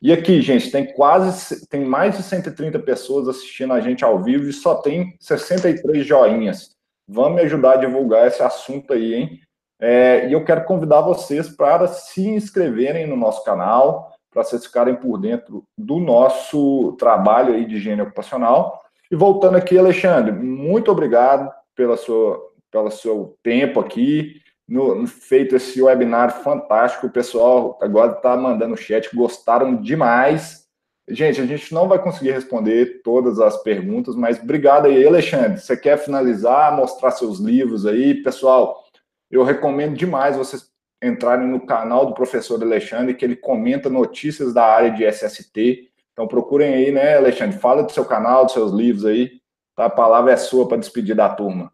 [0.00, 4.48] E aqui, gente, tem quase, tem mais de 130 pessoas assistindo a gente ao vivo
[4.48, 6.76] e só tem 63 joinhas.
[7.08, 9.40] Vamos me ajudar a divulgar esse assunto aí, hein?
[9.80, 14.96] É, e eu quero convidar vocês para se inscreverem no nosso canal, para vocês ficarem
[14.96, 18.80] por dentro do nosso trabalho aí de higiene ocupacional.
[19.10, 22.40] E voltando aqui, Alexandre, muito obrigado pela sua,
[22.72, 27.06] pelo seu tempo aqui, no, feito esse webinar fantástico.
[27.06, 30.62] O pessoal agora está mandando chat, gostaram demais.
[31.08, 35.60] Gente, a gente não vai conseguir responder todas as perguntas, mas obrigado aí, Alexandre.
[35.60, 38.14] Você quer finalizar, mostrar seus livros aí?
[38.22, 38.82] Pessoal,
[39.30, 40.70] eu recomendo demais vocês
[41.02, 45.90] entrarem no canal do professor Alexandre, que ele comenta notícias da área de SST.
[46.12, 47.58] Então procurem aí, né, Alexandre?
[47.58, 49.32] Fala do seu canal, dos seus livros aí.
[49.74, 49.86] Tá?
[49.86, 51.72] A palavra é sua para despedir da turma.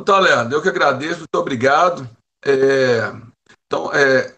[0.00, 2.08] Então, Leandro, eu que agradeço, muito obrigado.
[2.44, 3.12] É,
[3.66, 4.34] então, é,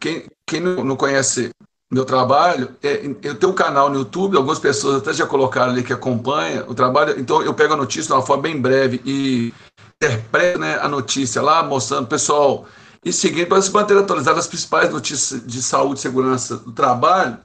[0.00, 1.50] quem, quem não conhece
[1.90, 5.82] meu trabalho, é, eu tenho um canal no YouTube, algumas pessoas até já colocaram ali
[5.82, 9.54] que acompanha o trabalho, então eu pego a notícia de uma forma bem breve e
[9.94, 12.66] interpreto né, a notícia lá, mostrando, pessoal,
[13.04, 17.38] e seguindo para se manter atualizado as principais notícias de saúde e segurança do trabalho.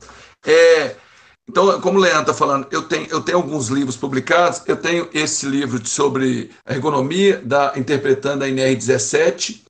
[0.43, 0.95] É,
[1.49, 5.09] então, como o Leandro está falando, eu tenho, eu tenho alguns livros publicados, eu tenho
[5.11, 9.61] esse livro sobre a ergonomia, da, interpretando a NR17,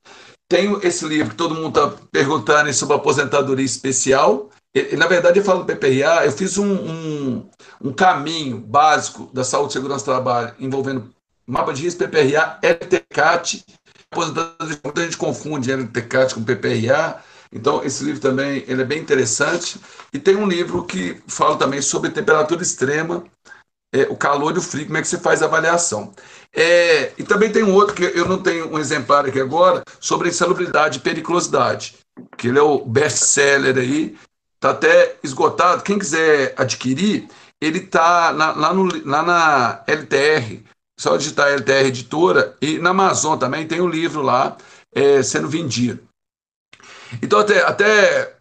[0.46, 5.44] tenho esse livro que todo mundo está perguntando sobre aposentadoria especial, e, na verdade, eu
[5.44, 7.46] falo do PPRA, eu fiz um, um,
[7.82, 11.08] um, caminho básico da saúde, segurança e trabalho envolvendo
[11.46, 13.64] mapa de risco, PPRA, LTCAT,
[14.84, 17.22] muita gente confunde LTCAT com PPRA,
[17.52, 19.80] então esse livro também ele é bem interessante.
[20.12, 23.24] E tem um livro que fala também sobre temperatura extrema,
[23.92, 26.12] é, o calor e o frio, como é que você faz a avaliação.
[26.54, 30.28] É, e também tem um outro que eu não tenho um exemplar aqui agora, sobre
[30.28, 31.96] insalubridade e periculosidade,
[32.36, 34.16] que ele é o best-seller aí,
[34.54, 35.82] está até esgotado.
[35.82, 37.28] Quem quiser adquirir,
[37.60, 38.72] ele está lá, lá,
[39.04, 40.62] lá na LTR,
[40.98, 44.56] só digitar LTR Editora, e na Amazon também tem um livro lá
[44.94, 46.09] é, sendo vendido.
[47.22, 48.40] Então, até, até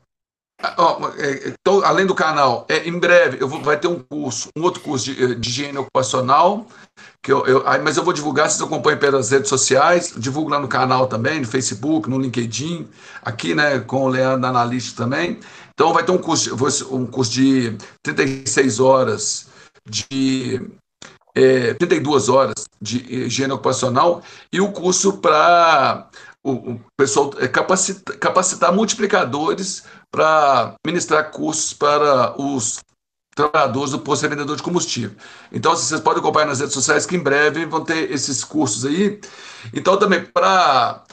[1.45, 4.81] então, além do canal, é, em breve eu vou, vai ter um curso, um outro
[4.81, 6.67] curso de, de higiene ocupacional,
[7.23, 10.67] que eu, eu, mas eu vou divulgar, vocês acompanham pelas redes sociais, divulgo lá no
[10.67, 12.89] canal também, no Facebook, no LinkedIn,
[13.21, 15.39] aqui né, com o Leandro Analista também.
[15.73, 16.53] Então vai ter um curso,
[16.93, 19.47] um curso de 36 horas
[19.89, 20.61] de
[21.33, 26.09] é, 32 horas de higiene ocupacional e o curso para
[26.43, 32.79] o, pessoal é, capacitar, capacitar multiplicadores para ministrar cursos para os
[33.35, 35.15] trabalhadores do posto vendedor de combustível.
[35.51, 39.19] Então, vocês podem acompanhar nas redes sociais que em breve vão ter esses cursos aí.
[39.73, 41.03] Então, também para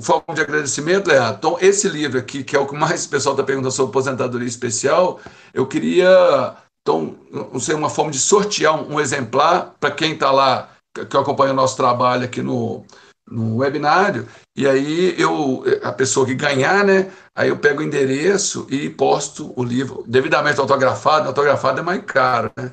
[0.00, 1.36] forma de agradecimento, Leandro.
[1.38, 4.48] Então, esse livro aqui, que é o que mais o pessoal está perguntando sobre aposentadoria
[4.48, 5.20] especial,
[5.52, 10.30] eu queria, então, não sei, uma forma de sortear um, um exemplar para quem está
[10.30, 12.84] lá, que acompanha o nosso trabalho aqui no,
[13.28, 18.66] no webinário, e aí eu, a pessoa que ganhar, né, aí eu pego o endereço
[18.70, 22.70] e posto o livro, devidamente autografado, autografado é mais caro, né,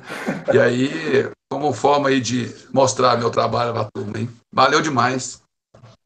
[0.52, 4.28] e aí, como forma aí de mostrar meu trabalho para a turma, hein.
[4.52, 5.42] Valeu demais.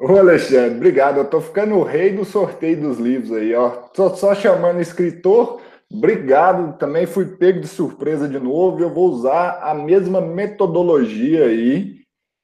[0.01, 1.19] Ô Alexandre, obrigado.
[1.19, 3.71] Eu tô ficando o rei do sorteio dos livros aí, ó.
[3.71, 5.61] Tô só chamando escritor.
[5.93, 6.79] Obrigado.
[6.79, 8.81] Também fui pego de surpresa de novo.
[8.81, 11.98] Eu vou usar a mesma metodologia aí.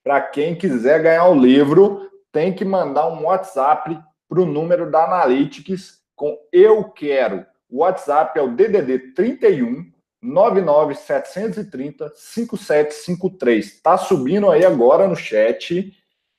[0.05, 3.98] Para quem quiser ganhar o livro, tem que mandar um WhatsApp
[4.28, 7.46] para o número da Analytics com Eu Quero.
[7.70, 9.90] O WhatsApp é o DDD 31
[10.22, 13.80] 99730 5753.
[13.80, 15.92] Tá subindo aí agora no chat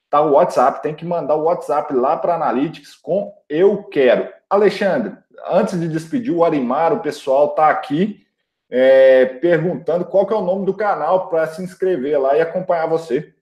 [0.10, 4.30] tá o WhatsApp, tem que mandar o WhatsApp lá para Analytics com eu quero.
[4.50, 8.26] Alexandre, antes de despedir, o Arimar, o pessoal tá aqui
[8.70, 12.88] é, perguntando qual que é o nome do canal para se inscrever lá e acompanhar
[12.88, 13.35] você.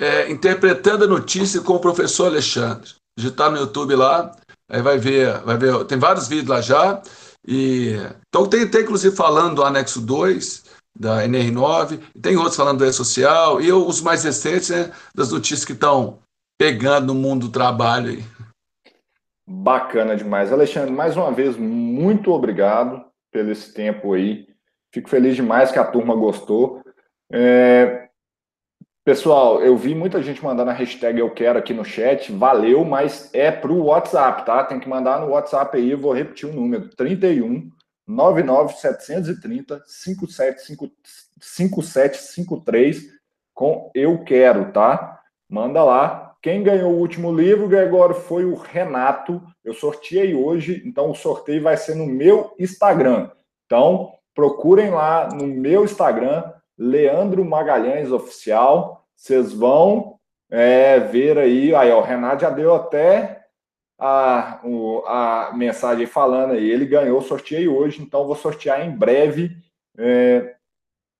[0.00, 2.90] É, interpretando a notícia com o professor Alexandre.
[3.18, 4.34] Digitar no YouTube lá,
[4.68, 7.02] aí vai ver, vai ver, tem vários vídeos lá já.
[7.46, 7.96] E,
[8.28, 10.64] então tem, inclusive falando do anexo 2,
[10.98, 15.72] da NR9, tem outros falando do E-Social, e os mais recentes, né, das notícias que
[15.72, 16.18] estão
[16.58, 18.10] pegando no mundo do trabalho.
[18.10, 18.24] Aí.
[19.48, 20.52] Bacana demais.
[20.52, 24.46] Alexandre, mais uma vez, muito obrigado pelo esse tempo aí.
[24.92, 26.82] Fico feliz demais que a turma gostou.
[27.32, 27.99] É...
[29.10, 32.30] Pessoal, eu vi muita gente mandando a hashtag eu quero aqui no chat.
[32.30, 34.62] Valeu, mas é para o WhatsApp, tá?
[34.62, 35.90] Tem que mandar no WhatsApp aí.
[35.90, 37.72] Eu vou repetir o número: 31
[38.06, 39.82] 99730
[41.40, 43.02] 5753
[43.52, 45.18] com Eu Quero, tá?
[45.48, 46.36] Manda lá.
[46.40, 49.42] Quem ganhou o último livro, Gregório, foi o Renato.
[49.64, 53.28] Eu sorteei hoje, então o sorteio vai ser no meu Instagram.
[53.66, 56.44] Então, procurem lá no meu Instagram,
[56.78, 58.99] Leandro Magalhães Oficial.
[59.20, 60.18] Vocês vão
[60.50, 61.74] é, ver aí.
[61.74, 63.44] Aí, ó, o Renato já deu até
[63.98, 64.62] a,
[65.06, 66.70] a mensagem falando aí.
[66.70, 69.54] Ele ganhou, sorteei hoje, então vou sortear em breve
[69.98, 70.54] é,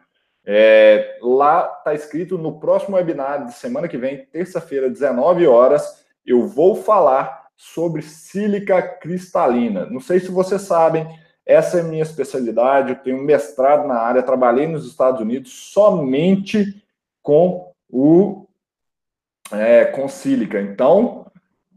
[0.44, 6.46] É, lá está escrito no próximo webinar de semana que vem, terça-feira, 19 horas, eu
[6.46, 9.84] vou falar sobre sílica cristalina.
[9.86, 11.06] Não sei se vocês sabem,
[11.48, 16.84] essa é a minha especialidade, eu tenho mestrado na área, trabalhei nos Estados Unidos somente
[17.22, 18.44] com o
[19.50, 20.60] é, com sílica.
[20.60, 21.24] Então,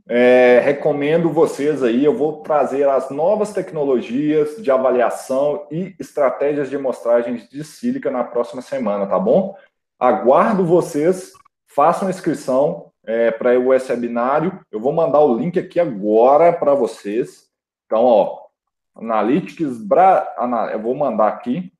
[0.09, 6.75] é, recomendo vocês aí, eu vou trazer as novas tecnologias de avaliação e estratégias de
[6.75, 9.55] amostragens de sílica na próxima semana, tá bom?
[9.97, 11.31] Aguardo vocês,
[11.65, 14.59] façam inscrição é, para o webinário.
[14.69, 17.47] Eu vou mandar o link aqui agora para vocês.
[17.85, 18.50] Então, ó,
[18.95, 20.35] Analytics, Bra...
[20.71, 21.73] eu vou mandar aqui.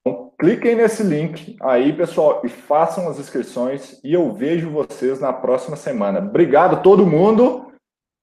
[0.00, 4.00] Então, cliquem nesse link aí, pessoal, e façam as inscrições.
[4.04, 6.20] E eu vejo vocês na próxima semana.
[6.20, 7.72] Obrigado, todo mundo,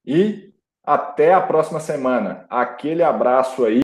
[0.06, 2.46] e até a próxima semana.
[2.50, 3.82] Aquele abraço aí.